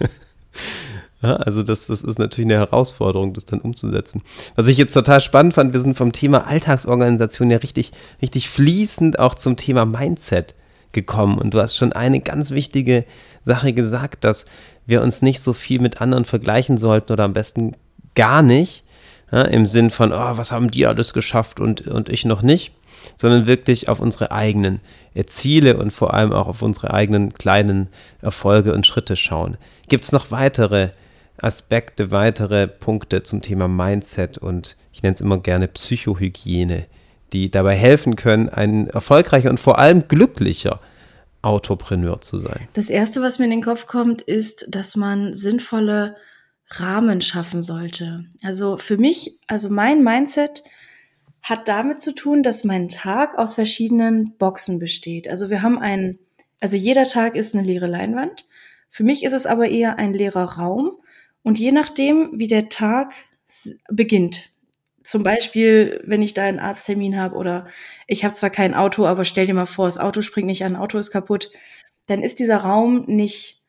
ja, 1.22 1.36
also 1.36 1.62
das, 1.62 1.86
das 1.86 2.02
ist 2.02 2.18
natürlich 2.18 2.46
eine 2.50 2.58
Herausforderung, 2.60 3.34
das 3.34 3.44
dann 3.44 3.60
umzusetzen. 3.60 4.22
Was 4.54 4.66
ich 4.66 4.78
jetzt 4.78 4.94
total 4.94 5.20
spannend 5.20 5.54
fand, 5.54 5.72
wir 5.72 5.80
sind 5.80 5.96
vom 5.96 6.12
Thema 6.12 6.46
Alltagsorganisation 6.46 7.50
ja 7.50 7.58
richtig, 7.58 7.92
richtig 8.22 8.48
fließend 8.48 9.18
auch 9.18 9.34
zum 9.34 9.56
Thema 9.56 9.84
Mindset 9.84 10.54
gekommen. 10.96 11.38
Und 11.38 11.54
du 11.54 11.60
hast 11.60 11.76
schon 11.76 11.92
eine 11.92 12.18
ganz 12.18 12.50
wichtige 12.50 13.04
Sache 13.44 13.72
gesagt, 13.72 14.24
dass 14.24 14.46
wir 14.86 15.02
uns 15.02 15.22
nicht 15.22 15.40
so 15.40 15.52
viel 15.52 15.80
mit 15.80 16.00
anderen 16.00 16.24
vergleichen 16.24 16.78
sollten 16.78 17.12
oder 17.12 17.24
am 17.24 17.32
besten 17.32 17.76
gar 18.16 18.42
nicht. 18.42 18.82
Ja, 19.30 19.42
Im 19.42 19.66
Sinn 19.66 19.90
von, 19.90 20.12
oh, 20.12 20.36
was 20.36 20.50
haben 20.50 20.70
die 20.70 20.86
alles 20.86 21.12
geschafft 21.12 21.60
und, 21.60 21.86
und 21.86 22.08
ich 22.08 22.24
noch 22.24 22.42
nicht 22.42 22.72
sondern 23.14 23.46
wirklich 23.46 23.88
auf 23.88 24.00
unsere 24.00 24.32
eigenen 24.32 24.80
äh, 25.14 25.24
Ziele 25.24 25.76
und 25.76 25.92
vor 25.92 26.14
allem 26.14 26.32
auch 26.32 26.48
auf 26.48 26.62
unsere 26.62 26.92
eigenen 26.92 27.32
kleinen 27.34 27.88
Erfolge 28.20 28.72
und 28.72 28.86
Schritte 28.86 29.16
schauen. 29.16 29.56
Gibt 29.88 30.04
es 30.04 30.12
noch 30.12 30.30
weitere 30.30 30.90
Aspekte, 31.38 32.10
weitere 32.10 32.66
Punkte 32.66 33.22
zum 33.22 33.42
Thema 33.42 33.68
Mindset 33.68 34.38
und 34.38 34.76
ich 34.92 35.02
nenne 35.02 35.14
es 35.14 35.20
immer 35.20 35.38
gerne 35.38 35.68
Psychohygiene, 35.68 36.86
die 37.36 37.50
dabei 37.50 37.74
helfen 37.74 38.16
können, 38.16 38.48
ein 38.48 38.88
erfolgreicher 38.88 39.50
und 39.50 39.60
vor 39.60 39.78
allem 39.78 40.08
glücklicher 40.08 40.80
Autopreneur 41.42 42.20
zu 42.20 42.38
sein? 42.38 42.68
Das 42.72 42.90
Erste, 42.90 43.20
was 43.20 43.38
mir 43.38 43.44
in 43.44 43.50
den 43.50 43.62
Kopf 43.62 43.86
kommt, 43.86 44.22
ist, 44.22 44.66
dass 44.70 44.96
man 44.96 45.34
sinnvolle 45.34 46.16
Rahmen 46.68 47.20
schaffen 47.20 47.62
sollte. 47.62 48.24
Also 48.42 48.76
für 48.76 48.96
mich, 48.96 49.38
also 49.46 49.68
mein 49.68 50.02
Mindset 50.02 50.64
hat 51.42 51.68
damit 51.68 52.00
zu 52.00 52.12
tun, 52.12 52.42
dass 52.42 52.64
mein 52.64 52.88
Tag 52.88 53.38
aus 53.38 53.54
verschiedenen 53.54 54.36
Boxen 54.36 54.78
besteht. 54.78 55.28
Also 55.28 55.48
wir 55.50 55.62
haben 55.62 55.78
einen, 55.78 56.18
also 56.60 56.76
jeder 56.76 57.04
Tag 57.04 57.36
ist 57.36 57.54
eine 57.54 57.64
leere 57.64 57.86
Leinwand. 57.86 58.46
Für 58.88 59.04
mich 59.04 59.22
ist 59.22 59.32
es 59.32 59.46
aber 59.46 59.68
eher 59.68 59.98
ein 59.98 60.12
leerer 60.12 60.56
Raum. 60.56 60.92
Und 61.44 61.60
je 61.60 61.70
nachdem, 61.70 62.30
wie 62.32 62.48
der 62.48 62.68
Tag 62.68 63.12
beginnt, 63.88 64.50
zum 65.06 65.22
Beispiel, 65.22 66.02
wenn 66.04 66.20
ich 66.20 66.34
da 66.34 66.42
einen 66.42 66.58
Arzttermin 66.58 67.16
habe 67.18 67.36
oder 67.36 67.66
ich 68.06 68.24
habe 68.24 68.34
zwar 68.34 68.50
kein 68.50 68.74
Auto, 68.74 69.06
aber 69.06 69.24
stell 69.24 69.46
dir 69.46 69.54
mal 69.54 69.66
vor, 69.66 69.86
das 69.86 69.98
Auto 69.98 70.20
springt 70.20 70.48
nicht 70.48 70.64
an, 70.64 70.76
Auto 70.76 70.98
ist 70.98 71.10
kaputt, 71.10 71.50
dann 72.06 72.22
ist 72.22 72.38
dieser 72.38 72.58
Raum 72.58 73.04
nicht 73.06 73.62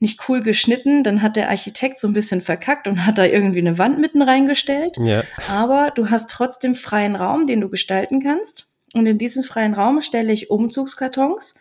nicht 0.00 0.28
cool 0.28 0.42
geschnitten, 0.42 1.02
dann 1.02 1.22
hat 1.22 1.36
der 1.36 1.48
Architekt 1.48 1.98
so 1.98 2.06
ein 2.06 2.12
bisschen 2.12 2.42
verkackt 2.42 2.86
und 2.86 3.06
hat 3.06 3.16
da 3.16 3.24
irgendwie 3.24 3.60
eine 3.60 3.78
Wand 3.78 3.98
mitten 3.98 4.20
reingestellt. 4.20 4.98
Ja. 4.98 5.22
Aber 5.48 5.92
du 5.94 6.10
hast 6.10 6.30
trotzdem 6.30 6.74
freien 6.74 7.16
Raum, 7.16 7.46
den 7.46 7.62
du 7.62 7.70
gestalten 7.70 8.20
kannst. 8.20 8.66
Und 8.92 9.06
in 9.06 9.16
diesen 9.16 9.44
freien 9.44 9.72
Raum 9.72 10.02
stelle 10.02 10.32
ich 10.32 10.50
Umzugskartons. 10.50 11.54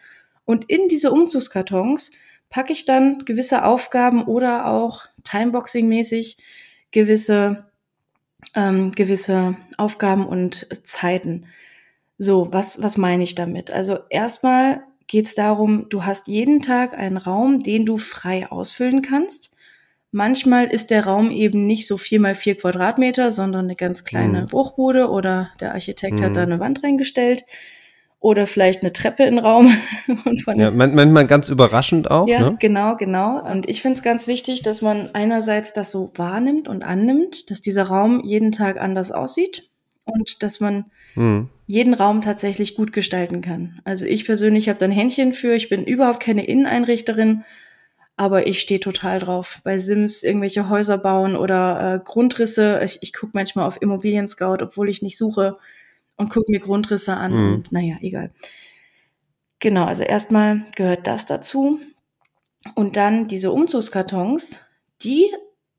Und 0.43 0.69
in 0.69 0.89
diese 0.89 1.11
Umzugskartons 1.11 2.11
packe 2.49 2.73
ich 2.73 2.83
dann 2.83 3.23
gewisse 3.23 3.63
Aufgaben 3.63 4.25
oder 4.25 4.67
auch 4.67 5.05
Timeboxing-mäßig 5.23 6.37
gewisse, 6.91 7.65
ähm, 8.55 8.91
gewisse 8.91 9.55
Aufgaben 9.77 10.25
und 10.25 10.67
Zeiten. 10.83 11.45
So, 12.17 12.51
was, 12.51 12.81
was 12.81 12.97
meine 12.97 13.23
ich 13.23 13.35
damit? 13.35 13.71
Also 13.71 13.99
erstmal 14.09 14.83
geht 15.07 15.25
es 15.25 15.35
darum, 15.35 15.87
du 15.89 16.05
hast 16.05 16.27
jeden 16.27 16.61
Tag 16.61 16.93
einen 16.93 17.17
Raum, 17.17 17.63
den 17.63 17.85
du 17.85 17.97
frei 17.97 18.49
ausfüllen 18.49 19.01
kannst. 19.01 19.55
Manchmal 20.11 20.67
ist 20.67 20.91
der 20.91 21.05
Raum 21.05 21.31
eben 21.31 21.65
nicht 21.65 21.87
so 21.87 21.97
vier 21.97 22.19
mal 22.19 22.35
vier 22.35 22.55
Quadratmeter, 22.55 23.31
sondern 23.31 23.65
eine 23.65 23.75
ganz 23.75 24.05
kleine 24.05 24.41
mhm. 24.41 24.45
Bruchbude 24.45 25.09
oder 25.09 25.49
der 25.59 25.73
Architekt 25.73 26.19
mhm. 26.19 26.23
hat 26.23 26.35
da 26.35 26.43
eine 26.43 26.59
Wand 26.59 26.83
reingestellt 26.83 27.45
oder 28.23 28.47
vielleicht 28.47 28.81
eine 28.81 28.93
Treppe 28.93 29.23
in 29.23 29.35
den 29.35 29.45
Raum. 29.45 29.75
Und 30.25 30.41
von 30.41 30.57
ja, 30.57 30.71
manchmal 30.71 31.27
ganz 31.27 31.49
überraschend 31.49 32.09
auch. 32.09 32.25
Ja, 32.25 32.51
ne? 32.51 32.57
genau, 32.57 32.95
genau. 32.95 33.43
Und 33.43 33.67
ich 33.67 33.81
finde 33.81 33.97
es 33.97 34.01
ganz 34.01 34.27
wichtig, 34.27 34.61
dass 34.61 34.81
man 34.81 35.09
einerseits 35.11 35.73
das 35.73 35.91
so 35.91 36.09
wahrnimmt 36.15 36.69
und 36.69 36.83
annimmt, 36.83 37.51
dass 37.51 37.59
dieser 37.59 37.83
Raum 37.83 38.21
jeden 38.23 38.53
Tag 38.53 38.79
anders 38.79 39.11
aussieht 39.11 39.69
und 40.05 40.41
dass 40.41 40.61
man 40.61 40.85
mhm. 41.15 41.49
jeden 41.67 41.93
Raum 41.93 42.21
tatsächlich 42.21 42.75
gut 42.75 42.93
gestalten 42.93 43.41
kann. 43.41 43.81
Also 43.83 44.05
ich 44.05 44.25
persönlich 44.25 44.69
habe 44.69 44.79
da 44.79 44.85
ein 44.85 44.91
Händchen 44.91 45.33
für, 45.33 45.53
ich 45.53 45.67
bin 45.67 45.83
überhaupt 45.83 46.21
keine 46.21 46.45
Inneneinrichterin, 46.45 47.43
aber 48.15 48.47
ich 48.47 48.61
stehe 48.61 48.79
total 48.79 49.19
drauf. 49.19 49.59
Bei 49.65 49.77
Sims 49.79 50.23
irgendwelche 50.23 50.69
Häuser 50.69 50.97
bauen 50.97 51.35
oder 51.35 51.95
äh, 51.95 51.99
Grundrisse. 52.01 52.79
Ich, 52.85 52.99
ich 53.01 53.11
gucke 53.11 53.33
manchmal 53.33 53.67
auf 53.67 53.81
Immobilien 53.81 54.29
Scout, 54.29 54.59
obwohl 54.61 54.87
ich 54.87 55.01
nicht 55.01 55.17
suche 55.17 55.57
und 56.17 56.29
gucke 56.29 56.51
mir 56.51 56.59
Grundrisse 56.59 57.15
an. 57.15 57.31
Mhm. 57.33 57.53
Und, 57.55 57.71
naja, 57.71 57.95
egal. 58.01 58.31
Genau, 59.59 59.85
also 59.85 60.03
erstmal 60.03 60.65
gehört 60.75 61.07
das 61.07 61.25
dazu. 61.25 61.79
Und 62.75 62.97
dann 62.97 63.27
diese 63.27 63.51
Umzugskartons, 63.51 64.59
die 65.03 65.27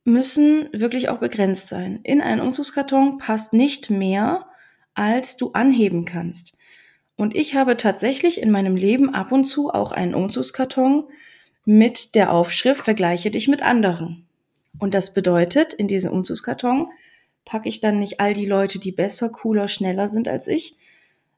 müssen 0.04 0.68
wirklich 0.72 1.08
auch 1.08 1.18
begrenzt 1.18 1.68
sein. 1.68 2.00
In 2.02 2.20
einen 2.20 2.40
Umzugskarton 2.40 3.18
passt 3.18 3.52
nicht 3.52 3.90
mehr, 3.90 4.46
als 4.94 5.36
du 5.36 5.52
anheben 5.52 6.04
kannst. 6.04 6.56
Und 7.16 7.34
ich 7.34 7.54
habe 7.54 7.76
tatsächlich 7.76 8.40
in 8.40 8.50
meinem 8.50 8.76
Leben 8.76 9.14
ab 9.14 9.32
und 9.32 9.44
zu 9.44 9.70
auch 9.70 9.92
einen 9.92 10.14
Umzugskarton 10.14 11.04
mit 11.64 12.14
der 12.14 12.32
Aufschrift 12.32 12.84
Vergleiche 12.84 13.30
dich 13.30 13.48
mit 13.48 13.62
anderen. 13.62 14.26
Und 14.78 14.94
das 14.94 15.14
bedeutet, 15.14 15.72
in 15.72 15.88
diesen 15.88 16.10
Umzugskarton 16.10 16.88
packe 17.44 17.68
ich 17.68 17.80
dann 17.80 17.98
nicht 17.98 18.20
all 18.20 18.34
die 18.34 18.46
Leute, 18.46 18.78
die 18.78 18.92
besser, 18.92 19.30
cooler, 19.30 19.68
schneller 19.68 20.08
sind 20.08 20.28
als 20.28 20.48
ich, 20.48 20.76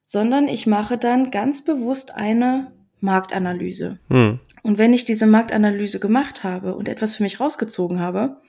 sondern 0.05 0.49
ich 0.49 0.67
mache 0.67 0.99
dann 0.99 1.31
ganz 1.31 1.65
bewusst 1.65 2.15
eine 2.15 2.73
Marktanalyse. 3.01 3.99
Hm. 4.09 4.37
Und 4.63 4.79
wenn 4.79 4.93
ich 4.93 5.05
diese 5.05 5.27
Marktanalyse 5.27 6.01
gemacht 6.01 6.45
habe 6.45 6.75
und 6.75 6.89
etwas 6.89 7.17
für 7.17 7.23
mich 7.23 7.41
rausgezogen 7.41 8.01
habe, 8.01 8.41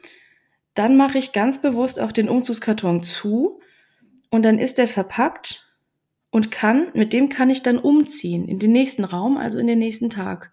dann 0.74 0.96
mache 0.96 1.18
ich 1.18 1.34
ganz 1.34 1.62
bewusst 1.62 2.00
auch 2.00 2.12
den 2.12 2.30
Umzugskarton 2.30 3.04
zu 3.04 3.60
und 4.30 4.44
dann 4.44 4.60
ist 4.60 4.78
er 4.80 4.88
verpackt 4.88 5.68
und 6.30 6.52
kann, 6.52 6.90
mit 6.94 7.14
dem 7.14 7.30
kann 7.30 7.50
ich 7.50 7.64
dann 7.64 7.80
umziehen 7.80 8.48
in 8.48 8.60
den 8.60 8.72
nächsten 8.72 9.04
Raum, 9.04 9.38
also 9.38 9.60
in 9.60 9.68
den 9.68 9.80
nächsten 9.80 10.10
Tag. 10.10 10.52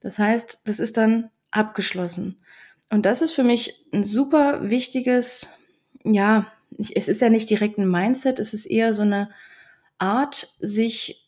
Das 0.00 0.18
heißt, 0.18 0.62
das 0.66 0.80
ist 0.80 0.96
dann 0.96 1.30
abgeschlossen. 1.50 2.40
Und 2.90 3.06
das 3.06 3.22
ist 3.22 3.32
für 3.32 3.44
mich 3.44 3.84
ein 3.92 4.04
super 4.04 4.70
wichtiges, 4.70 5.56
ja, 6.04 6.46
es 6.94 7.08
ist 7.08 7.20
ja 7.20 7.28
nicht 7.28 7.50
direkt 7.50 7.78
ein 7.78 7.88
Mindset, 7.88 8.38
es 8.38 8.54
ist 8.54 8.66
eher 8.66 8.92
so 8.92 9.02
eine 9.02 9.30
Art, 9.98 10.54
sich, 10.60 11.26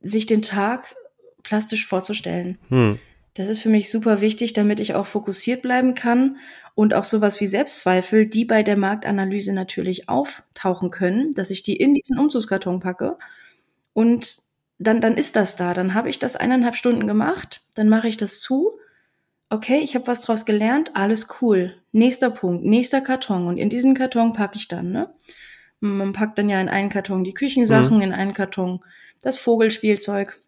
sich 0.00 0.26
den 0.26 0.42
Tag 0.42 0.94
plastisch 1.42 1.86
vorzustellen. 1.86 2.58
Hm. 2.68 2.98
Das 3.34 3.48
ist 3.48 3.62
für 3.62 3.68
mich 3.68 3.90
super 3.90 4.20
wichtig, 4.20 4.52
damit 4.52 4.80
ich 4.80 4.94
auch 4.94 5.06
fokussiert 5.06 5.62
bleiben 5.62 5.94
kann 5.94 6.38
und 6.74 6.92
auch 6.92 7.04
sowas 7.04 7.40
wie 7.40 7.46
Selbstzweifel, 7.46 8.26
die 8.26 8.44
bei 8.44 8.64
der 8.64 8.76
Marktanalyse 8.76 9.52
natürlich 9.52 10.08
auftauchen 10.08 10.90
können, 10.90 11.32
dass 11.32 11.50
ich 11.50 11.62
die 11.62 11.76
in 11.76 11.94
diesen 11.94 12.18
Umzugskarton 12.18 12.80
packe 12.80 13.16
und 13.92 14.42
dann, 14.78 15.00
dann 15.00 15.16
ist 15.16 15.36
das 15.36 15.56
da. 15.56 15.72
Dann 15.72 15.94
habe 15.94 16.08
ich 16.08 16.18
das 16.18 16.36
eineinhalb 16.36 16.76
Stunden 16.76 17.06
gemacht, 17.06 17.62
dann 17.74 17.88
mache 17.88 18.08
ich 18.08 18.16
das 18.16 18.40
zu. 18.40 18.78
Okay, 19.50 19.78
ich 19.78 19.94
habe 19.94 20.06
was 20.06 20.20
draus 20.20 20.44
gelernt, 20.44 20.90
alles 20.94 21.28
cool. 21.40 21.76
Nächster 21.92 22.30
Punkt, 22.30 22.64
nächster 22.64 23.00
Karton. 23.00 23.46
Und 23.46 23.56
in 23.56 23.70
diesen 23.70 23.94
Karton 23.94 24.32
packe 24.32 24.58
ich 24.58 24.68
dann, 24.68 24.92
ne? 24.92 25.12
Man 25.80 26.12
packt 26.12 26.38
dann 26.38 26.48
ja 26.48 26.60
in 26.60 26.68
einen 26.68 26.90
Karton 26.90 27.24
die 27.24 27.34
Küchensachen, 27.34 27.98
mhm. 27.98 28.02
in 28.02 28.12
einen 28.12 28.34
Karton 28.34 28.80
das 29.22 29.38
Vogelspielzeug. 29.38 30.38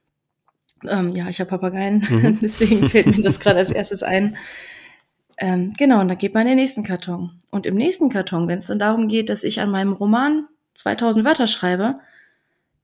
Ähm, 0.86 1.10
ja, 1.10 1.28
ich 1.28 1.40
habe 1.40 1.50
Papageien, 1.50 2.06
mhm. 2.08 2.38
deswegen 2.42 2.88
fällt 2.88 3.06
mir 3.06 3.22
das 3.22 3.40
gerade 3.40 3.58
als 3.58 3.70
erstes 3.70 4.02
ein. 4.02 4.36
Ähm, 5.38 5.72
genau, 5.78 6.00
und 6.00 6.08
dann 6.08 6.18
geht 6.18 6.34
man 6.34 6.42
in 6.42 6.48
den 6.48 6.58
nächsten 6.58 6.84
Karton. 6.84 7.38
Und 7.50 7.64
im 7.64 7.76
nächsten 7.76 8.10
Karton, 8.10 8.48
wenn 8.48 8.58
es 8.58 8.66
dann 8.66 8.78
darum 8.78 9.08
geht, 9.08 9.30
dass 9.30 9.44
ich 9.44 9.60
an 9.60 9.70
meinem 9.70 9.92
Roman 9.92 10.46
2000 10.74 11.24
Wörter 11.24 11.46
schreibe, 11.46 12.00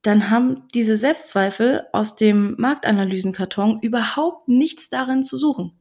dann 0.01 0.31
haben 0.31 0.63
diese 0.73 0.97
Selbstzweifel 0.97 1.87
aus 1.93 2.17
dem 2.17 2.55
Marktanalysenkarton 2.59 3.81
überhaupt 3.81 4.49
nichts 4.49 4.89
darin 4.89 5.23
zu 5.23 5.37
suchen. 5.37 5.73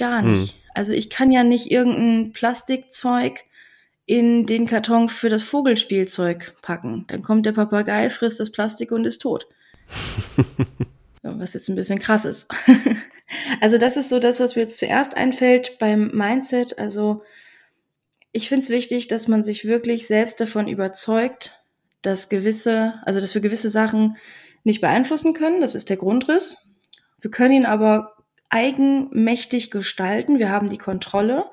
Gar 0.00 0.22
nicht. 0.22 0.54
Hm. 0.54 0.60
Also 0.74 0.94
ich 0.94 1.10
kann 1.10 1.30
ja 1.30 1.44
nicht 1.44 1.70
irgendein 1.70 2.32
Plastikzeug 2.32 3.44
in 4.06 4.46
den 4.46 4.66
Karton 4.66 5.10
für 5.10 5.28
das 5.28 5.42
Vogelspielzeug 5.42 6.54
packen. 6.62 7.04
Dann 7.08 7.22
kommt 7.22 7.44
der 7.44 7.52
Papagei, 7.52 8.08
frisst 8.08 8.40
das 8.40 8.50
Plastik 8.50 8.90
und 8.92 9.04
ist 9.04 9.20
tot. 9.20 9.46
was 11.22 11.52
jetzt 11.52 11.68
ein 11.68 11.76
bisschen 11.76 11.98
krass 11.98 12.24
ist. 12.24 12.50
also 13.60 13.76
das 13.76 13.98
ist 13.98 14.08
so 14.08 14.18
das, 14.18 14.40
was 14.40 14.56
mir 14.56 14.62
jetzt 14.62 14.78
zuerst 14.78 15.18
einfällt 15.18 15.78
beim 15.78 16.10
Mindset. 16.14 16.78
Also 16.78 17.22
ich 18.32 18.48
finde 18.48 18.64
es 18.64 18.70
wichtig, 18.70 19.06
dass 19.06 19.28
man 19.28 19.44
sich 19.44 19.66
wirklich 19.66 20.06
selbst 20.06 20.40
davon 20.40 20.66
überzeugt, 20.66 21.60
dass 22.00 22.30
gewisse, 22.30 22.94
also 23.04 23.20
dass 23.20 23.34
wir 23.34 23.42
gewisse 23.42 23.68
Sachen 23.68 24.16
nicht 24.64 24.80
beeinflussen 24.80 25.34
können. 25.34 25.60
Das 25.60 25.74
ist 25.74 25.90
der 25.90 25.98
Grundriss. 25.98 26.70
Wir 27.20 27.30
können 27.30 27.52
ihn 27.52 27.66
aber 27.66 28.14
eigenmächtig 28.50 29.70
gestalten. 29.70 30.38
Wir 30.38 30.50
haben 30.50 30.68
die 30.68 30.78
Kontrolle. 30.78 31.46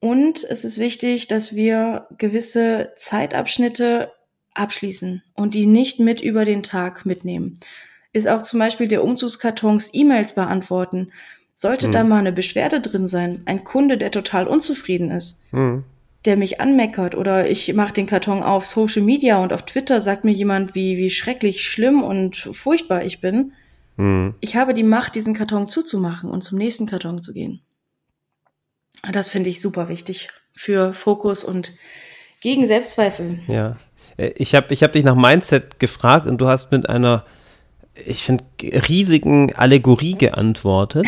Und 0.00 0.44
es 0.44 0.64
ist 0.64 0.78
wichtig, 0.78 1.26
dass 1.26 1.56
wir 1.56 2.06
gewisse 2.18 2.92
Zeitabschnitte 2.96 4.12
abschließen 4.54 5.22
und 5.34 5.54
die 5.54 5.66
nicht 5.66 5.98
mit 5.98 6.20
über 6.20 6.44
den 6.44 6.62
Tag 6.62 7.06
mitnehmen 7.06 7.58
ist 8.12 8.28
auch 8.28 8.42
zum 8.42 8.58
Beispiel 8.58 8.88
der 8.88 9.04
Umzugskartons 9.04 9.90
E-Mails 9.92 10.34
beantworten. 10.34 11.12
Sollte 11.54 11.88
mhm. 11.88 11.92
da 11.92 12.04
mal 12.04 12.18
eine 12.18 12.32
Beschwerde 12.32 12.80
drin 12.80 13.08
sein, 13.08 13.42
ein 13.46 13.64
Kunde, 13.64 13.98
der 13.98 14.10
total 14.10 14.46
unzufrieden 14.46 15.10
ist, 15.10 15.42
mhm. 15.52 15.84
der 16.24 16.36
mich 16.36 16.60
anmeckert 16.60 17.14
oder 17.14 17.50
ich 17.50 17.72
mache 17.74 17.94
den 17.94 18.06
Karton 18.06 18.42
auf 18.42 18.64
Social 18.64 19.02
Media 19.02 19.38
und 19.38 19.52
auf 19.52 19.64
Twitter 19.64 20.00
sagt 20.00 20.24
mir 20.24 20.32
jemand, 20.32 20.74
wie, 20.74 20.96
wie 20.96 21.10
schrecklich 21.10 21.64
schlimm 21.64 22.02
und 22.02 22.36
furchtbar 22.36 23.04
ich 23.04 23.20
bin. 23.20 23.52
Mhm. 23.98 24.34
Ich 24.40 24.56
habe 24.56 24.72
die 24.72 24.82
Macht, 24.82 25.14
diesen 25.14 25.34
Karton 25.34 25.68
zuzumachen 25.68 26.30
und 26.30 26.42
zum 26.42 26.56
nächsten 26.56 26.86
Karton 26.86 27.20
zu 27.20 27.34
gehen. 27.34 27.60
Das 29.12 29.28
finde 29.28 29.50
ich 29.50 29.60
super 29.60 29.88
wichtig 29.88 30.28
für 30.54 30.92
Fokus 30.92 31.44
und 31.44 31.72
gegen 32.40 32.66
Selbstzweifel. 32.66 33.40
Ja. 33.46 33.76
Äh, 34.16 34.32
ich 34.36 34.54
habe 34.54 34.72
ich 34.72 34.82
hab 34.82 34.92
dich 34.92 35.04
nach 35.04 35.16
Mindset 35.16 35.78
gefragt 35.78 36.26
und 36.26 36.38
du 36.38 36.46
hast 36.46 36.72
mit 36.72 36.88
einer 36.88 37.26
ich 38.06 38.22
finde, 38.24 38.44
riesigen 38.62 39.54
Allegorie 39.54 40.14
geantwortet, 40.14 41.06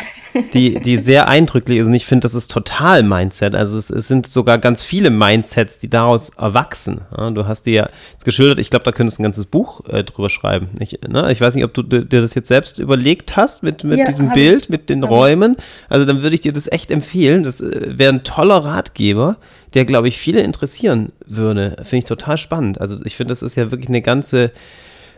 die, 0.55 0.81
die 0.81 0.99
sehr 0.99 1.29
eindrücklich 1.29 1.79
ist. 1.79 1.87
Und 1.87 1.95
ich 1.95 2.07
finde, 2.07 2.25
das 2.25 2.35
ist 2.35 2.51
total 2.51 3.03
Mindset. 3.03 3.55
Also 3.55 3.79
es, 3.79 3.91
es, 3.91 4.09
sind 4.09 4.27
sogar 4.27 4.59
ganz 4.59 4.83
viele 4.83 5.11
Mindsets, 5.11 5.79
die 5.79 5.89
daraus 5.89 6.31
erwachsen. 6.31 7.03
Ja, 7.17 7.31
du 7.31 7.47
hast 7.47 7.67
dir 7.67 7.73
ja 7.73 7.89
jetzt 8.13 8.25
geschildert, 8.25 8.59
ich 8.59 8.71
glaube, 8.71 8.85
da 8.85 8.93
könntest 8.93 9.19
du 9.19 9.23
ein 9.23 9.25
ganzes 9.25 9.47
Buch 9.47 9.85
äh, 9.89 10.05
drüber 10.05 10.31
schreiben. 10.31 10.69
Ich, 10.79 10.99
ne? 11.07 11.31
ich 11.31 11.41
weiß 11.41 11.55
nicht, 11.55 11.65
ob 11.65 11.75
du 11.75 11.83
dir 11.83 12.21
das 12.21 12.35
jetzt 12.35 12.49
selbst 12.49 12.79
überlegt 12.79 13.37
hast 13.37 13.63
mit, 13.63 13.85
mit 13.85 13.99
ja, 13.99 14.07
diesem 14.07 14.31
Bild, 14.31 14.65
ich, 14.65 14.69
mit 14.69 14.91
den 14.91 15.05
Räumen. 15.05 15.57
Also 15.89 16.07
dann 16.07 16.23
würde 16.23 16.35
ich 16.35 16.41
dir 16.41 16.53
das 16.53 16.71
echt 16.71 16.91
empfehlen. 16.91 17.45
Das 17.45 17.61
äh, 17.61 17.99
wäre 17.99 18.13
ein 18.13 18.25
toller 18.25 18.59
Ratgeber, 18.65 19.37
der, 19.75 19.85
glaube 19.85 20.09
ich, 20.09 20.19
viele 20.19 20.41
interessieren 20.41 21.13
würde. 21.27 21.77
Finde 21.79 21.99
ich 21.99 22.05
total 22.05 22.37
spannend. 22.37 22.81
Also 22.81 23.05
ich 23.05 23.17
finde, 23.17 23.33
das 23.33 23.43
ist 23.43 23.57
ja 23.57 23.71
wirklich 23.71 23.89
eine 23.89 24.03
ganze 24.03 24.53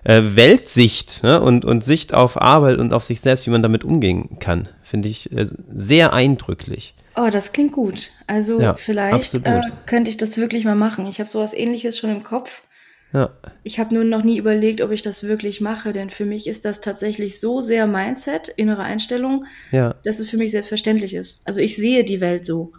äh, 0.04 0.22
Weltsicht 0.34 1.22
ne? 1.22 1.40
und, 1.40 1.64
und 1.64 1.84
Sicht 1.84 2.14
auf 2.14 2.40
Arbeit 2.40 2.78
und 2.78 2.92
auf 2.92 3.04
sich 3.04 3.20
selbst, 3.20 3.46
wie 3.46 3.50
man 3.50 3.62
damit 3.62 3.84
umgehen 3.84 4.38
kann. 4.40 4.68
Finde 4.82 5.08
ich 5.08 5.32
äh, 5.32 5.46
sehr 5.72 6.12
eindrücklich. 6.12 6.94
Oh, 7.14 7.28
das 7.30 7.52
klingt 7.52 7.72
gut. 7.72 8.10
Also 8.26 8.60
ja, 8.60 8.74
vielleicht 8.74 9.34
äh, 9.44 9.60
könnte 9.86 10.10
ich 10.10 10.16
das 10.16 10.38
wirklich 10.38 10.64
mal 10.64 10.74
machen. 10.74 11.06
Ich 11.06 11.20
habe 11.20 11.28
sowas 11.28 11.52
ähnliches 11.52 11.98
schon 11.98 12.10
im 12.10 12.22
Kopf. 12.22 12.62
Ja. 13.12 13.30
Ich 13.62 13.78
habe 13.78 13.94
nur 13.94 14.04
noch 14.04 14.22
nie 14.22 14.38
überlegt, 14.38 14.80
ob 14.80 14.90
ich 14.90 15.02
das 15.02 15.24
wirklich 15.24 15.60
mache, 15.60 15.92
denn 15.92 16.08
für 16.08 16.24
mich 16.24 16.46
ist 16.46 16.64
das 16.64 16.80
tatsächlich 16.80 17.40
so 17.40 17.60
sehr 17.60 17.86
Mindset, 17.86 18.48
innere 18.48 18.82
Einstellung, 18.82 19.44
ja. 19.70 19.94
dass 20.04 20.18
es 20.18 20.30
für 20.30 20.38
mich 20.38 20.50
selbstverständlich 20.50 21.12
ist. 21.12 21.46
Also 21.46 21.60
ich 21.60 21.76
sehe 21.76 22.04
die 22.04 22.22
Welt 22.22 22.46
so 22.46 22.72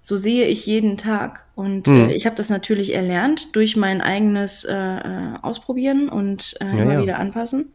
so 0.00 0.16
sehe 0.16 0.46
ich 0.46 0.66
jeden 0.66 0.96
Tag. 0.96 1.44
Und 1.54 1.88
mhm. 1.88 2.10
äh, 2.10 2.12
ich 2.12 2.26
habe 2.26 2.36
das 2.36 2.50
natürlich 2.50 2.94
erlernt 2.94 3.54
durch 3.56 3.76
mein 3.76 4.00
eigenes 4.00 4.64
äh, 4.64 4.74
äh, 4.74 5.34
Ausprobieren 5.42 6.08
und 6.08 6.54
äh, 6.60 6.64
ja, 6.64 6.82
immer 6.82 6.92
ja. 6.94 7.02
wieder 7.02 7.18
anpassen. 7.18 7.72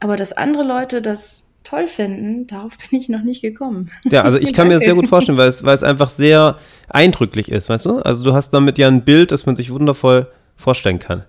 Aber 0.00 0.16
dass 0.16 0.32
andere 0.32 0.64
Leute 0.64 1.02
das 1.02 1.50
toll 1.64 1.86
finden, 1.86 2.46
darauf 2.46 2.76
bin 2.90 2.98
ich 2.98 3.08
noch 3.08 3.22
nicht 3.22 3.42
gekommen. 3.42 3.90
Ja, 4.10 4.22
also 4.22 4.38
ich 4.38 4.52
kann 4.54 4.68
mir 4.68 4.74
das 4.74 4.84
sehr 4.84 4.94
gut 4.94 5.08
vorstellen, 5.08 5.38
weil 5.38 5.48
es, 5.48 5.64
weil 5.64 5.74
es 5.74 5.82
einfach 5.82 6.10
sehr 6.10 6.58
eindrücklich 6.88 7.50
ist, 7.50 7.68
weißt 7.68 7.86
du? 7.86 7.98
Also 7.98 8.24
du 8.24 8.32
hast 8.32 8.50
damit 8.50 8.78
ja 8.78 8.88
ein 8.88 9.04
Bild, 9.04 9.30
das 9.30 9.46
man 9.46 9.56
sich 9.56 9.70
wundervoll 9.70 10.28
vorstellen 10.56 10.98
kann. 10.98 11.24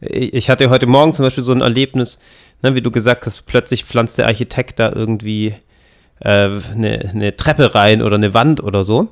Ich 0.00 0.50
hatte 0.50 0.68
heute 0.68 0.88
Morgen 0.88 1.12
zum 1.12 1.24
Beispiel 1.24 1.44
so 1.44 1.52
ein 1.52 1.60
Erlebnis, 1.60 2.18
ne, 2.62 2.74
wie 2.74 2.82
du 2.82 2.90
gesagt 2.90 3.24
hast, 3.26 3.46
plötzlich 3.46 3.84
pflanzt 3.84 4.18
der 4.18 4.26
Architekt 4.26 4.80
da 4.80 4.92
irgendwie 4.92 5.54
äh, 6.20 6.48
eine, 6.74 7.10
eine 7.12 7.36
Treppe 7.36 7.74
rein 7.76 8.02
oder 8.02 8.16
eine 8.16 8.34
Wand 8.34 8.60
oder 8.62 8.82
so. 8.82 9.10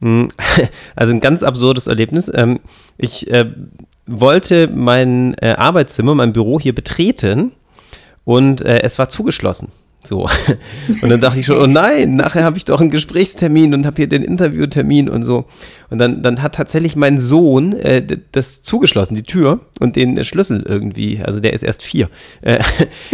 Hm, 0.00 0.28
also 0.96 1.12
ein 1.12 1.20
ganz 1.20 1.42
absurdes 1.42 1.86
Erlebnis. 1.86 2.30
Ähm, 2.32 2.60
ich 2.98 3.30
äh, 3.30 3.46
wollte 4.06 4.68
mein 4.68 5.34
äh, 5.34 5.50
Arbeitszimmer, 5.52 6.14
mein 6.14 6.32
Büro 6.32 6.58
hier 6.58 6.74
betreten 6.74 7.52
und 8.24 8.62
äh, 8.62 8.82
es 8.82 8.98
war 8.98 9.08
zugeschlossen. 9.08 9.68
So. 10.02 10.28
Und 11.02 11.10
dann 11.10 11.20
dachte 11.20 11.38
ich 11.40 11.46
schon, 11.46 11.58
oh 11.58 11.66
nein, 11.66 12.16
nachher 12.16 12.44
habe 12.44 12.56
ich 12.56 12.64
doch 12.64 12.80
einen 12.80 12.90
Gesprächstermin 12.90 13.74
und 13.74 13.84
habe 13.84 13.96
hier 13.96 14.08
den 14.08 14.22
Interviewtermin 14.22 15.10
und 15.10 15.22
so. 15.22 15.44
Und 15.90 15.98
dann, 15.98 16.22
dann 16.22 16.40
hat 16.40 16.54
tatsächlich 16.54 16.96
mein 16.96 17.18
Sohn 17.18 17.74
äh, 17.74 18.02
das 18.32 18.62
zugeschlossen, 18.62 19.14
die 19.14 19.22
Tür 19.24 19.60
und 19.78 19.96
den 19.96 20.24
Schlüssel 20.24 20.64
irgendwie, 20.66 21.20
also 21.22 21.40
der 21.40 21.52
ist 21.52 21.62
erst 21.62 21.82
vier, 21.82 22.08
äh, 22.40 22.60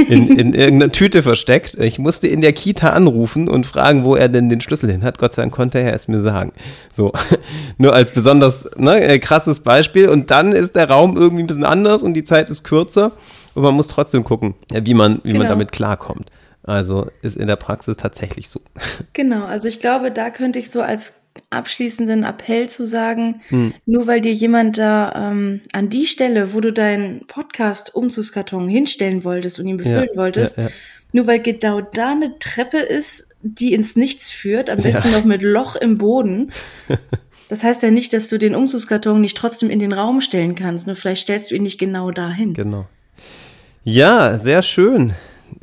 in, 0.09 0.29
in 0.39 0.55
irgendeiner 0.55 0.93
Tüte 0.93 1.23
versteckt. 1.23 1.75
Ich 1.81 1.99
musste 1.99 2.29
in 2.29 2.41
der 2.41 2.53
Kita 2.53 2.91
anrufen 2.91 3.49
und 3.49 3.67
fragen, 3.67 4.05
wo 4.05 4.15
er 4.15 4.29
denn 4.29 4.49
den 4.49 4.61
Schlüssel 4.61 4.91
hin 4.91 5.03
hat. 5.03 5.19
Gott 5.19 5.33
sei 5.33 5.43
Dank 5.43 5.53
konnte 5.53 5.79
er 5.79 5.93
es 5.93 6.07
mir 6.07 6.21
sagen. 6.21 6.53
So. 6.93 7.13
Nur 7.79 7.95
als 7.95 8.13
besonders 8.13 8.69
ne, 8.77 9.03
äh, 9.03 9.19
krasses 9.19 9.61
Beispiel. 9.61 10.09
Und 10.09 10.31
dann 10.31 10.53
ist 10.53 10.77
der 10.77 10.89
Raum 10.89 11.17
irgendwie 11.17 11.43
ein 11.43 11.49
bisschen 11.49 11.65
anders 11.65 12.05
und 12.05 12.15
die 12.15 12.25
Zeit 12.25 12.49
ist 12.49 12.63
kürzer. 12.63 13.13
Und 13.55 13.63
man 13.63 13.75
muss 13.75 13.89
trotzdem 13.89 14.23
gucken, 14.23 14.55
wie 14.71 14.95
man, 14.95 15.21
wie 15.25 15.29
genau. 15.29 15.41
man 15.41 15.49
damit 15.49 15.73
klarkommt. 15.73 16.31
Also 16.67 17.11
ist 17.23 17.37
in 17.37 17.47
der 17.47 17.57
Praxis 17.57 17.97
tatsächlich 17.97 18.49
so. 18.49 18.61
Genau, 19.13 19.45
also 19.45 19.69
ich 19.69 19.81
glaube, 19.81 20.11
da 20.11 20.31
könnte 20.31 20.59
ich 20.59 20.71
so 20.71 20.83
als 20.83 21.15
abschließenden 21.51 22.25
Appell 22.25 22.69
zu 22.69 22.87
sagen, 22.87 23.43
hm. 23.49 23.75
nur 23.85 24.07
weil 24.07 24.21
dir 24.21 24.33
jemand 24.33 24.79
da 24.79 25.31
ähm, 25.31 25.61
an 25.73 25.91
die 25.91 26.07
Stelle, 26.07 26.55
wo 26.55 26.61
du 26.61 26.73
deinen 26.73 27.27
Podcast-Umzugskarton 27.27 28.69
hinstellen 28.69 29.23
wolltest 29.23 29.61
und 29.61 29.67
ihn 29.67 29.77
befüllen 29.77 30.09
ja, 30.13 30.21
wolltest, 30.21 30.57
ja, 30.57 30.65
ja. 30.65 30.71
nur 31.13 31.27
weil 31.27 31.41
genau 31.41 31.83
da 31.83 32.13
eine 32.13 32.39
Treppe 32.39 32.79
ist, 32.79 33.37
die 33.43 33.75
ins 33.75 33.97
Nichts 33.97 34.31
führt, 34.31 34.71
am 34.71 34.79
besten 34.79 35.13
noch 35.13 35.25
mit 35.25 35.43
Loch 35.43 35.77
im 35.77 35.99
Boden. 35.99 36.53
Das 37.49 37.63
heißt 37.63 37.85
ja 37.85 37.93
nicht, 37.93 38.13
dass 38.13 38.27
du 38.27 38.39
den 38.39 38.57
Umzugskarton 38.57 39.21
nicht 39.21 39.37
trotzdem 39.37 39.71
in 39.71 39.79
den 39.79 39.93
Raum 39.93 40.21
stellen 40.21 40.57
kannst, 40.57 40.89
nur 40.89 40.97
vielleicht 40.97 41.23
stellst 41.23 41.53
du 41.53 41.55
ihn 41.55 41.63
nicht 41.63 41.79
genau 41.79 42.11
dahin. 42.11 42.55
Genau. 42.55 42.87
Ja, 43.85 44.37
sehr 44.39 44.63
schön 44.63 45.15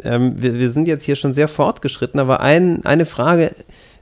ähm, 0.04 0.42
wir, 0.42 0.60
wir, 0.60 0.72
sind 0.72 0.88
jetzt 0.88 1.04
hier 1.04 1.16
schon 1.16 1.34
sehr 1.34 1.48
fortgeschritten, 1.48 2.20
aber 2.20 2.42
ein, 2.42 2.86
eine 2.86 3.06
Frage 3.06 3.56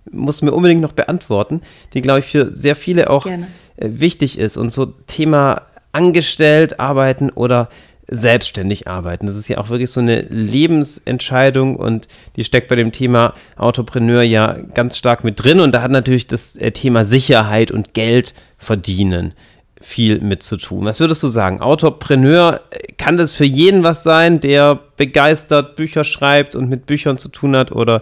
muss 0.09 0.41
mir 0.41 0.51
unbedingt 0.51 0.81
noch 0.81 0.93
beantworten, 0.93 1.61
die, 1.93 2.01
glaube 2.01 2.19
ich, 2.19 2.25
für 2.25 2.55
sehr 2.55 2.75
viele 2.75 3.09
auch 3.09 3.25
äh, 3.25 3.39
wichtig 3.77 4.39
ist. 4.39 4.57
Und 4.57 4.71
so 4.71 4.85
Thema 4.85 5.63
angestellt 5.91 6.79
arbeiten 6.79 7.29
oder 7.29 7.69
selbstständig 8.07 8.87
arbeiten. 8.89 9.25
Das 9.25 9.37
ist 9.37 9.47
ja 9.47 9.57
auch 9.57 9.69
wirklich 9.69 9.89
so 9.89 10.01
eine 10.01 10.21
Lebensentscheidung 10.21 11.77
und 11.77 12.09
die 12.35 12.43
steckt 12.43 12.67
bei 12.67 12.75
dem 12.75 12.91
Thema 12.91 13.33
Autopreneur 13.55 14.21
ja 14.21 14.57
ganz 14.73 14.97
stark 14.97 15.23
mit 15.23 15.41
drin. 15.41 15.61
Und 15.61 15.73
da 15.73 15.81
hat 15.81 15.91
natürlich 15.91 16.27
das 16.27 16.55
äh, 16.57 16.71
Thema 16.71 17.05
Sicherheit 17.05 17.71
und 17.71 17.93
Geld 17.93 18.33
verdienen 18.57 19.33
viel 19.81 20.19
mit 20.19 20.43
zu 20.43 20.57
tun. 20.57 20.85
Was 20.85 20.99
würdest 20.99 21.21
du 21.23 21.29
sagen? 21.29 21.61
Autopreneur, 21.61 22.61
kann 22.97 23.17
das 23.17 23.33
für 23.33 23.45
jeden 23.45 23.83
was 23.83 24.03
sein, 24.03 24.39
der 24.39 24.79
begeistert 24.97 25.75
Bücher 25.75 26.03
schreibt 26.03 26.55
und 26.55 26.69
mit 26.69 26.85
Büchern 26.85 27.17
zu 27.17 27.29
tun 27.29 27.55
hat, 27.55 27.71
oder 27.71 28.01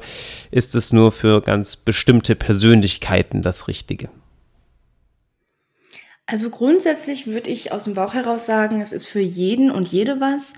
ist 0.52 0.76
es 0.76 0.94
nur 0.94 1.12
für 1.12 1.42
ganz 1.42 1.76
bestimmte 1.76 2.36
Persönlichkeiten 2.36 3.42
das 3.42 3.68
Richtige? 3.68 4.10
Also 6.26 6.50
grundsätzlich 6.52 7.26
würde 7.26 7.50
ich 7.50 7.72
aus 7.72 7.86
dem 7.86 7.96
Bauch 7.96 8.14
heraus 8.14 8.46
sagen, 8.46 8.82
es 8.82 8.92
ist 8.92 9.08
für 9.08 9.20
jeden 9.20 9.72
und 9.72 9.88
jede 9.88 10.20
was, 10.20 10.54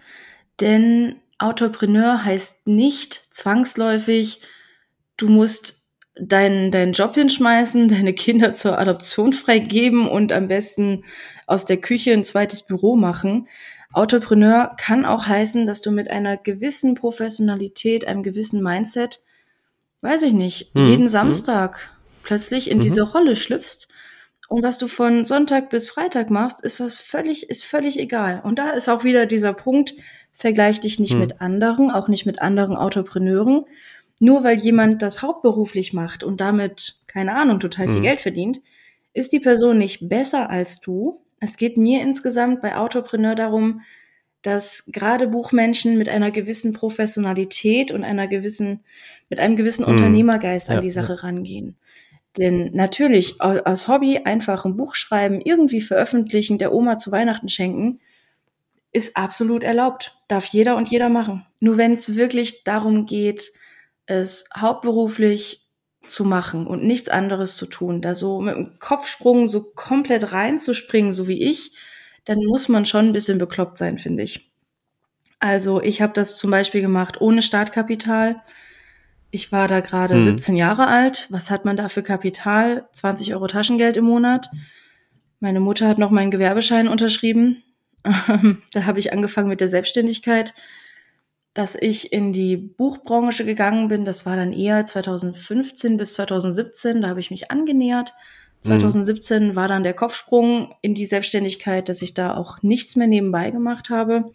denn 0.60 1.16
Autopreneur 1.38 2.26
heißt 2.26 2.68
nicht 2.68 3.34
zwangsläufig, 3.34 4.42
du 5.18 5.28
musst 5.28 5.81
deinen, 6.22 6.72
deinen 6.72 6.94
Job 6.94 7.16
hinschmeißen, 7.16 7.88
deine 7.88 8.14
Kinder 8.14 8.54
zur 8.54 8.78
Adoption 8.78 9.34
freigeben 9.34 10.08
und 10.08 10.32
am 10.32 10.48
besten 10.48 11.04
aus 11.48 11.66
der 11.66 11.78
Küche 11.78 12.14
ein 12.14 12.24
zweites 12.24 12.62
Büro 12.64 12.96
machen. 12.96 13.48
Autopreneur 13.92 14.76
kann 14.78 15.06
auch 15.06 15.26
heißen, 15.26 15.66
dass 15.66 15.82
du 15.82 15.92
mit 15.92 16.10
einer 16.10 16.38
gewissen 16.38 16.96
Professionalität, 16.96 18.08
einem 18.08 18.24
gewissen 18.24 18.64
Mindset, 18.64 19.22
weiß 20.02 20.24
ich 20.24 20.34
nicht, 20.34 20.74
mhm. 20.76 20.84
jeden 20.84 21.04
hm. 21.04 21.10
Samstag 21.10 21.90
mhm. 21.92 22.20
plötzlich 22.24 22.70
in 22.70 22.78
mhm. 22.78 22.82
diese 22.82 23.02
Rolle 23.02 23.36
schlüpfst. 23.36 23.88
Und 24.48 24.64
was 24.64 24.78
du 24.78 24.88
von 24.88 25.26
Sonntag 25.26 25.70
bis 25.70 25.90
Freitag 25.90 26.30
machst, 26.30 26.64
ist 26.64 26.80
was 26.80 27.00
völlig, 27.00 27.50
ist 27.50 27.66
völlig 27.66 28.00
egal. 28.00 28.42
Und 28.44 28.60
da 28.60 28.72
ist 28.72 28.90
auch 28.90 29.04
wieder 29.04 29.26
dieser 29.26 29.54
Punkt, 29.54 29.94
vergleich 30.34 30.80
dich 30.80 31.00
nicht 31.00 31.14
hm. 31.14 31.20
mit 31.20 31.42
anderen, 31.42 31.92
auch 31.92 32.08
nicht 32.08 32.26
mit 32.26 32.42
anderen 32.42 32.76
Autopreneuren. 32.76 33.66
Nur 34.24 34.44
weil 34.44 34.60
jemand 34.60 35.02
das 35.02 35.24
hauptberuflich 35.24 35.94
macht 35.94 36.24
und 36.24 36.42
damit, 36.42 37.02
keine 37.08 37.34
Ahnung, 37.34 37.60
total 37.60 37.88
viel 37.88 37.96
hm. 37.96 38.04
Geld 38.04 38.22
verdient, 38.22 38.62
ist 39.16 39.34
die 39.34 39.40
Person 39.40 39.80
nicht 39.80 40.10
besser 40.10 40.52
als 40.52 40.80
du. 40.80 41.22
Es 41.40 41.58
geht 41.58 41.76
mir 41.76 42.04
insgesamt 42.04 42.62
bei 42.62 42.78
Autopreneur 42.78 43.34
darum, 43.34 43.82
dass 44.44 44.86
gerade 44.92 45.28
Buchmenschen 45.28 45.98
mit 45.98 46.08
einer 46.08 46.30
gewissen 46.30 46.72
Professionalität 46.72 47.92
und 47.92 48.04
einer 48.04 48.28
gewissen, 48.28 48.82
mit 49.28 49.40
einem 49.40 49.56
gewissen 49.56 49.88
hm. 49.88 49.94
Unternehmergeist 49.94 50.70
ja, 50.70 50.76
an 50.76 50.82
die 50.82 50.92
Sache 50.92 51.14
ja. 51.14 51.22
rangehen. 51.22 51.76
Denn 52.38 52.70
natürlich 52.76 53.42
aus 53.42 53.88
Hobby 53.88 54.20
einfach 54.24 54.66
ein 54.66 54.78
Buch 54.78 54.94
schreiben, 54.94 55.42
irgendwie 55.42 55.82
veröffentlichen, 55.82 56.60
der 56.60 56.76
Oma 56.76 56.96
zu 56.98 57.12
Weihnachten 57.12 57.50
schenken, 57.50 58.00
ist 58.94 59.18
absolut 59.18 59.64
erlaubt. 59.64 60.20
Darf 60.28 60.46
jeder 60.46 60.78
und 60.78 60.92
jeder 60.92 61.10
machen. 61.10 61.44
Nur 61.60 61.78
wenn 61.78 61.94
es 61.94 62.16
wirklich 62.16 62.64
darum 62.64 63.08
geht, 63.08 63.52
es 64.06 64.50
hauptberuflich 64.56 65.70
zu 66.06 66.26
machen 66.26 66.68
und 66.68 66.84
nichts 66.84 67.10
anderes 67.10 67.56
zu 67.56 67.66
tun, 67.66 68.02
da 68.02 68.14
so 68.14 68.42
mit 68.42 68.56
dem 68.56 68.80
Kopfsprung 68.80 69.48
so 69.48 69.64
komplett 69.64 70.34
reinzuspringen, 70.34 71.12
so 71.12 71.28
wie 71.28 71.42
ich, 71.44 71.74
dann 72.26 72.40
muss 72.40 72.70
man 72.70 72.86
schon 72.86 73.08
ein 73.08 73.14
bisschen 73.14 73.38
bekloppt 73.38 73.78
sein, 73.78 73.98
finde 73.98 74.24
ich. 74.24 74.52
Also 75.40 75.82
ich 75.82 76.02
habe 76.02 76.14
das 76.14 76.38
zum 76.38 76.52
Beispiel 76.52 76.82
gemacht 76.82 77.20
ohne 77.20 77.42
Startkapital. 77.42 78.42
Ich 79.32 79.52
war 79.52 79.68
da 79.68 79.80
gerade 79.80 80.16
hm. 80.16 80.24
17 80.24 80.56
Jahre 80.56 80.88
alt. 80.88 81.28
Was 81.30 81.50
hat 81.50 81.66
man 81.66 81.78
da 81.78 81.90
für 81.90 82.04
Kapital? 82.04 82.88
20 82.92 83.34
Euro 83.34 83.48
Taschengeld 83.48 83.98
im 83.98 84.06
Monat. 84.06 84.50
Meine 85.40 85.60
Mutter 85.60 85.88
hat 85.88 85.98
noch 85.98 86.12
meinen 86.12 86.30
Gewerbeschein 86.30 86.88
unterschrieben. 86.88 87.64
da 88.74 88.86
habe 88.86 89.00
ich 89.00 89.14
angefangen 89.14 89.50
mit 89.50 89.62
der 89.62 89.68
Selbstständigkeit, 89.68 90.54
dass 91.54 91.76
ich 91.76 92.14
in 92.14 92.32
die 92.32 92.56
Buchbranche 92.56 93.46
gegangen 93.46 93.88
bin. 93.90 94.06
Das 94.06 94.26
war 94.26 94.36
dann 94.36 94.54
eher 94.54 94.86
2015 94.86 95.98
bis 95.98 96.14
2017. 96.14 97.02
Da 97.02 97.10
habe 97.10 97.20
ich 97.20 97.32
mich 97.32 97.52
angenähert. 97.52 98.14
2017 98.62 99.48
mhm. 99.48 99.56
war 99.56 99.68
dann 99.68 99.84
der 99.84 99.94
Kopfsprung 99.94 100.74
in 100.82 100.94
die 100.94 101.06
Selbstständigkeit, 101.06 101.90
dass 101.90 102.02
ich 102.02 102.14
da 102.14 102.36
auch 102.36 102.62
nichts 102.62 102.96
mehr 102.96 103.08
nebenbei 103.08 103.52
gemacht 103.52 103.90
habe. 103.90 104.32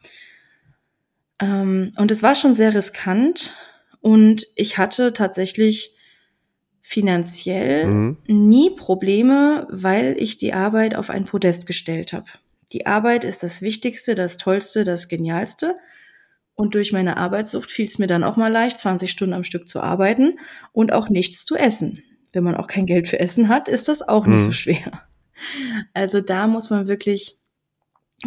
Ähm, 1.41 1.93
und 1.97 2.11
es 2.11 2.23
war 2.23 2.35
schon 2.35 2.55
sehr 2.55 2.75
riskant. 2.75 3.55
Und 4.01 4.47
ich 4.57 4.79
hatte 4.79 5.13
tatsächlich 5.13 5.97
finanziell 6.83 7.87
mhm. 7.87 8.19
nie 8.27 8.71
Probleme, 8.71 9.67
weil 9.71 10.17
ich 10.19 10.37
die 10.37 10.53
Arbeit 10.53 10.95
auf 10.95 11.11
ein 11.11 11.25
Podest 11.25 11.67
gestellt 11.67 12.13
habe. 12.13 12.27
Die 12.73 12.87
Arbeit 12.87 13.25
ist 13.25 13.43
das 13.43 13.63
Wichtigste, 13.63 14.15
das 14.15 14.37
Tollste, 14.37 14.85
das 14.85 15.09
Genialste. 15.09 15.77
Und 16.57 16.75
durch 16.75 16.93
meine 16.93 17.17
Arbeitssucht 17.17 17.71
fiel 17.71 17.87
es 17.87 17.99
mir 17.99 18.07
dann 18.07 18.25
auch 18.25 18.37
mal 18.37 18.51
leicht, 18.51 18.79
20 18.79 19.11
Stunden 19.11 19.35
am 19.35 19.45
Stück 19.45 19.69
zu 19.69 19.81
arbeiten 19.81 20.39
und 20.73 20.93
auch 20.93 21.09
nichts 21.09 21.45
zu 21.45 21.55
essen. 21.55 22.03
Wenn 22.33 22.45
man 22.45 22.57
auch 22.57 22.67
kein 22.67 22.87
Geld 22.87 23.07
für 23.07 23.21
Essen 23.21 23.49
hat, 23.49 23.69
ist 23.69 23.89
das 23.89 24.03
auch 24.03 24.27
nicht 24.27 24.43
mhm. 24.43 24.47
so 24.47 24.53
schwer. 24.53 25.03
Also 25.93 26.21
da 26.21 26.47
muss 26.47 26.71
man 26.71 26.89
wirklich 26.89 27.37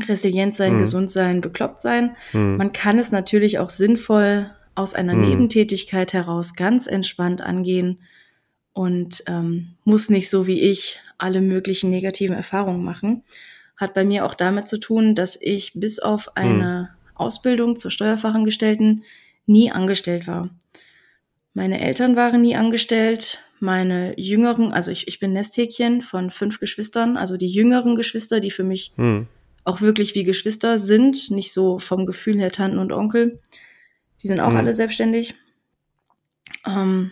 resilient 0.07 0.53
sein, 0.53 0.75
mhm. 0.75 0.79
gesund 0.79 1.09
sein, 1.09 1.41
bekloppt 1.41 1.81
sein. 1.81 2.15
Mhm. 2.31 2.57
Man 2.57 2.71
kann 2.71 2.99
es 2.99 3.11
natürlich 3.11 3.57
auch 3.57 3.71
sinnvoll 3.71 4.51
aus 4.75 4.93
einer 4.93 5.15
mhm. 5.15 5.21
Nebentätigkeit 5.21 6.13
heraus 6.13 6.55
ganz 6.55 6.85
entspannt 6.85 7.41
angehen 7.41 7.99
und 8.73 9.23
ähm, 9.27 9.75
muss 9.83 10.11
nicht 10.11 10.29
so 10.29 10.45
wie 10.45 10.61
ich 10.61 10.99
alle 11.17 11.41
möglichen 11.41 11.89
negativen 11.89 12.35
Erfahrungen 12.35 12.83
machen 12.83 13.23
hat 13.79 13.93
bei 13.93 14.03
mir 14.03 14.25
auch 14.25 14.35
damit 14.35 14.67
zu 14.67 14.77
tun, 14.77 15.15
dass 15.15 15.41
ich 15.41 15.71
bis 15.73 15.99
auf 15.99 16.25
hm. 16.25 16.31
eine. 16.35 16.89
Ausbildung 17.19 17.75
zur 17.75 17.91
Steuerfachangestellten 17.91 19.03
nie 19.45 19.71
angestellt 19.71 20.27
war. 20.27 20.49
Meine 21.53 21.81
Eltern 21.81 22.15
waren 22.15 22.41
nie 22.41 22.55
angestellt. 22.55 23.39
Meine 23.59 24.17
jüngeren, 24.17 24.71
also 24.71 24.91
ich, 24.91 25.07
ich 25.07 25.19
bin 25.19 25.33
Nesthäkchen 25.33 26.01
von 26.01 26.29
fünf 26.29 26.59
Geschwistern, 26.59 27.17
also 27.17 27.35
die 27.35 27.49
jüngeren 27.49 27.95
Geschwister, 27.95 28.39
die 28.39 28.51
für 28.51 28.63
mich 28.63 28.93
hm. 28.95 29.27
auch 29.65 29.81
wirklich 29.81 30.15
wie 30.15 30.23
Geschwister 30.23 30.77
sind, 30.77 31.31
nicht 31.31 31.51
so 31.51 31.77
vom 31.77 32.05
Gefühl 32.05 32.39
her 32.39 32.51
Tanten 32.51 32.79
und 32.79 32.93
Onkel. 32.93 33.39
Die 34.23 34.27
sind 34.27 34.39
auch 34.39 34.51
hm. 34.51 34.57
alle 34.57 34.73
selbstständig. 34.73 35.35
Ähm, 36.65 37.11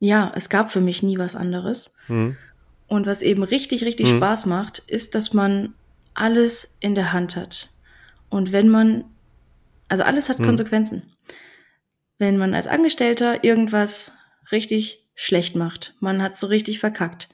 ja, 0.00 0.32
es 0.34 0.48
gab 0.48 0.70
für 0.70 0.80
mich 0.80 1.02
nie 1.02 1.18
was 1.18 1.36
anderes. 1.36 1.96
Hm. 2.06 2.36
Und 2.88 3.06
was 3.06 3.22
eben 3.22 3.42
richtig, 3.42 3.84
richtig 3.84 4.10
hm. 4.10 4.16
Spaß 4.16 4.46
macht, 4.46 4.80
ist, 4.80 5.14
dass 5.14 5.32
man 5.32 5.74
alles 6.14 6.78
in 6.80 6.94
der 6.94 7.12
Hand 7.12 7.36
hat. 7.36 7.70
Und 8.28 8.52
wenn 8.52 8.68
man, 8.68 9.04
also 9.88 10.02
alles 10.02 10.28
hat 10.28 10.38
hm. 10.38 10.46
Konsequenzen. 10.46 11.14
Wenn 12.18 12.38
man 12.38 12.54
als 12.54 12.66
Angestellter 12.66 13.44
irgendwas 13.44 14.12
richtig 14.52 15.06
schlecht 15.14 15.56
macht, 15.56 15.94
man 16.00 16.22
hat 16.22 16.38
so 16.38 16.46
richtig 16.46 16.78
verkackt, 16.78 17.28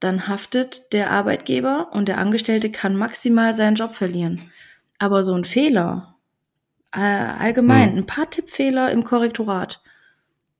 dann 0.00 0.26
haftet 0.26 0.92
der 0.92 1.10
Arbeitgeber 1.10 1.90
und 1.92 2.08
der 2.08 2.18
Angestellte 2.18 2.70
kann 2.70 2.96
maximal 2.96 3.54
seinen 3.54 3.76
Job 3.76 3.94
verlieren. 3.94 4.50
Aber 4.98 5.22
so 5.22 5.34
ein 5.34 5.44
Fehler, 5.44 6.16
äh, 6.92 6.98
allgemein, 7.00 7.92
hm. 7.92 7.98
ein 7.98 8.06
paar 8.06 8.30
Tippfehler 8.30 8.90
im 8.90 9.04
Korrektorat, 9.04 9.82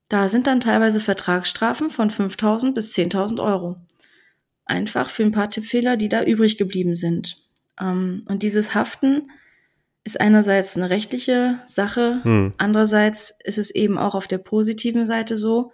da 0.08 0.28
sind 0.28 0.46
dann 0.46 0.60
teilweise 0.60 1.00
Vertragsstrafen 1.00 1.90
von 1.90 2.10
5.000 2.10 2.74
bis 2.74 2.94
10.000 2.94 3.42
Euro 3.42 3.76
einfach 4.64 5.08
für 5.10 5.22
ein 5.22 5.32
paar 5.32 5.50
Tippfehler, 5.50 5.96
die 5.96 6.08
da 6.08 6.22
übrig 6.24 6.58
geblieben 6.58 6.94
sind. 6.94 7.38
Ähm, 7.80 8.24
und 8.26 8.42
dieses 8.42 8.74
Haften 8.74 9.30
ist 10.04 10.20
einerseits 10.20 10.76
eine 10.76 10.90
rechtliche 10.90 11.58
Sache, 11.64 12.20
hm. 12.22 12.54
andererseits 12.58 13.34
ist 13.44 13.58
es 13.58 13.70
eben 13.70 13.98
auch 13.98 14.14
auf 14.14 14.26
der 14.26 14.38
positiven 14.38 15.06
Seite 15.06 15.36
so, 15.36 15.72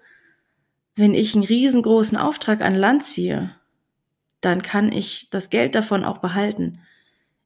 wenn 0.96 1.14
ich 1.14 1.34
einen 1.34 1.44
riesengroßen 1.44 2.18
Auftrag 2.18 2.60
an 2.60 2.74
Land 2.74 3.04
ziehe, 3.04 3.54
dann 4.40 4.62
kann 4.62 4.92
ich 4.92 5.30
das 5.30 5.50
Geld 5.50 5.74
davon 5.74 6.04
auch 6.04 6.18
behalten. 6.18 6.80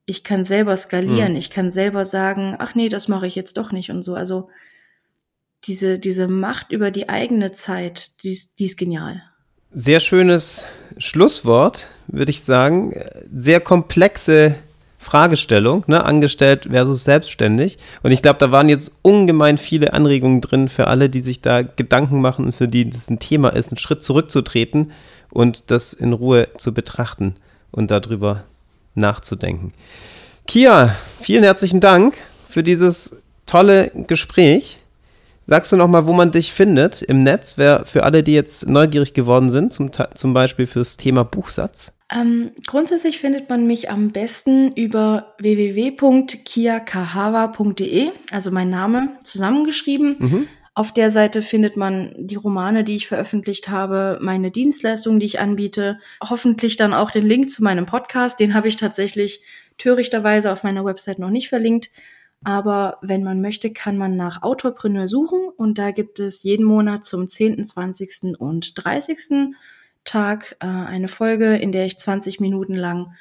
Ich 0.06 0.24
kann 0.24 0.44
selber 0.44 0.76
skalieren, 0.76 1.30
hm. 1.30 1.36
ich 1.36 1.50
kann 1.50 1.70
selber 1.70 2.04
sagen, 2.04 2.56
ach 2.58 2.74
nee, 2.74 2.88
das 2.88 3.08
mache 3.08 3.26
ich 3.26 3.36
jetzt 3.36 3.56
doch 3.56 3.70
nicht 3.70 3.90
und 3.90 4.02
so. 4.02 4.14
Also 4.14 4.48
diese, 5.66 5.98
diese 6.00 6.26
Macht 6.26 6.72
über 6.72 6.90
die 6.90 7.08
eigene 7.08 7.52
Zeit, 7.52 8.22
die 8.22 8.32
ist, 8.32 8.58
die 8.58 8.64
ist 8.64 8.76
genial. 8.76 9.22
Sehr 9.70 10.00
schönes 10.00 10.64
Schlusswort, 10.98 11.86
würde 12.08 12.30
ich 12.30 12.42
sagen. 12.42 12.94
Sehr 13.32 13.60
komplexe 13.60 14.56
Fragestellung, 15.02 15.82
ne? 15.88 16.04
angestellt 16.04 16.68
versus 16.70 17.02
selbstständig. 17.02 17.76
Und 18.04 18.12
ich 18.12 18.22
glaube, 18.22 18.38
da 18.38 18.52
waren 18.52 18.68
jetzt 18.68 18.92
ungemein 19.02 19.58
viele 19.58 19.92
Anregungen 19.92 20.40
drin 20.40 20.68
für 20.68 20.86
alle, 20.86 21.10
die 21.10 21.20
sich 21.20 21.42
da 21.42 21.62
Gedanken 21.62 22.20
machen 22.20 22.44
und 22.44 22.54
für 22.54 22.68
die 22.68 22.88
das 22.88 23.10
ein 23.10 23.18
Thema 23.18 23.48
ist, 23.48 23.70
einen 23.70 23.78
Schritt 23.78 24.04
zurückzutreten 24.04 24.92
und 25.30 25.70
das 25.72 25.92
in 25.92 26.12
Ruhe 26.12 26.48
zu 26.56 26.72
betrachten 26.72 27.34
und 27.72 27.90
darüber 27.90 28.44
nachzudenken. 28.94 29.74
Kia, 30.46 30.94
vielen 31.20 31.42
herzlichen 31.42 31.80
Dank 31.80 32.14
für 32.48 32.62
dieses 32.62 33.22
tolle 33.44 33.90
Gespräch. 34.06 34.78
Sagst 35.48 35.72
du 35.72 35.76
noch 35.76 35.88
mal, 35.88 36.06
wo 36.06 36.12
man 36.12 36.30
dich 36.30 36.52
findet 36.52 37.02
im 37.02 37.24
Netz, 37.24 37.54
wer, 37.56 37.84
für 37.86 38.04
alle, 38.04 38.22
die 38.22 38.34
jetzt 38.34 38.68
neugierig 38.68 39.14
geworden 39.14 39.50
sind, 39.50 39.72
zum, 39.72 39.90
zum 40.14 40.32
Beispiel 40.32 40.68
fürs 40.68 40.96
Thema 40.96 41.24
Buchsatz? 41.24 41.92
Ähm, 42.14 42.50
grundsätzlich 42.66 43.18
findet 43.18 43.48
man 43.48 43.66
mich 43.66 43.90
am 43.90 44.12
besten 44.12 44.74
über 44.74 45.34
www.kiakahawa.de, 45.38 48.10
also 48.30 48.50
mein 48.50 48.68
Name 48.68 49.16
zusammengeschrieben. 49.22 50.16
Mhm. 50.18 50.46
Auf 50.74 50.92
der 50.92 51.10
Seite 51.10 51.40
findet 51.42 51.76
man 51.76 52.14
die 52.16 52.36
Romane, 52.36 52.82
die 52.84 52.96
ich 52.96 53.06
veröffentlicht 53.06 53.68
habe, 53.68 54.18
meine 54.22 54.50
Dienstleistungen, 54.50 55.20
die 55.20 55.26
ich 55.26 55.38
anbiete, 55.40 55.98
hoffentlich 56.22 56.76
dann 56.76 56.94
auch 56.94 57.10
den 57.10 57.26
Link 57.26 57.50
zu 57.50 57.62
meinem 57.62 57.84
Podcast. 57.86 58.40
Den 58.40 58.54
habe 58.54 58.68
ich 58.68 58.76
tatsächlich 58.76 59.44
törichterweise 59.78 60.52
auf 60.52 60.64
meiner 60.64 60.84
Website 60.84 61.18
noch 61.18 61.30
nicht 61.30 61.48
verlinkt. 61.48 61.90
Aber 62.44 62.98
wenn 63.02 63.22
man 63.22 63.40
möchte, 63.40 63.72
kann 63.72 63.96
man 63.96 64.16
nach 64.16 64.42
Autorpreneur 64.42 65.08
suchen 65.08 65.48
und 65.56 65.78
da 65.78 65.92
gibt 65.92 66.18
es 66.18 66.42
jeden 66.42 66.64
Monat 66.64 67.04
zum 67.04 67.28
10., 67.28 67.64
20. 67.64 68.36
und 68.38 68.82
30. 68.82 69.54
Tag 70.04 70.56
äh, 70.60 70.66
eine 70.66 71.08
Folge, 71.08 71.56
in 71.56 71.72
der 71.72 71.86
ich 71.86 71.98
20 71.98 72.40
Minuten 72.40 72.74
lang 72.74 73.14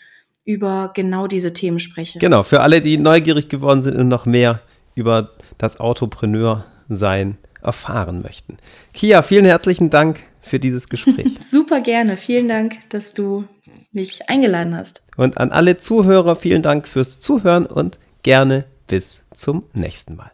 über 0.45 0.91
genau 0.93 1.27
diese 1.27 1.53
Themen 1.53 1.79
spreche. 1.79 2.19
Genau, 2.19 2.43
für 2.43 2.61
alle, 2.61 2.81
die 2.81 2.97
neugierig 2.97 3.49
geworden 3.49 3.81
sind 3.81 3.97
und 3.97 4.07
noch 4.07 4.25
mehr 4.25 4.61
über 4.95 5.31
das 5.57 5.79
Autopreneur-Sein 5.79 7.37
erfahren 7.61 8.21
möchten. 8.21 8.57
Kia, 8.93 9.21
vielen 9.21 9.45
herzlichen 9.45 9.89
Dank 9.89 10.21
für 10.41 10.59
dieses 10.59 10.89
Gespräch. 10.89 11.27
Super 11.39 11.81
gerne. 11.81 12.17
Vielen 12.17 12.47
Dank, 12.47 12.77
dass 12.89 13.13
du 13.13 13.45
mich 13.91 14.29
eingeladen 14.29 14.75
hast. 14.75 15.03
Und 15.15 15.37
an 15.37 15.51
alle 15.51 15.77
Zuhörer 15.77 16.35
vielen 16.35 16.63
Dank 16.63 16.87
fürs 16.87 17.19
Zuhören 17.19 17.67
und 17.67 17.99
gerne 18.23 18.65
bis 18.87 19.21
zum 19.33 19.63
nächsten 19.73 20.15
Mal. 20.15 20.31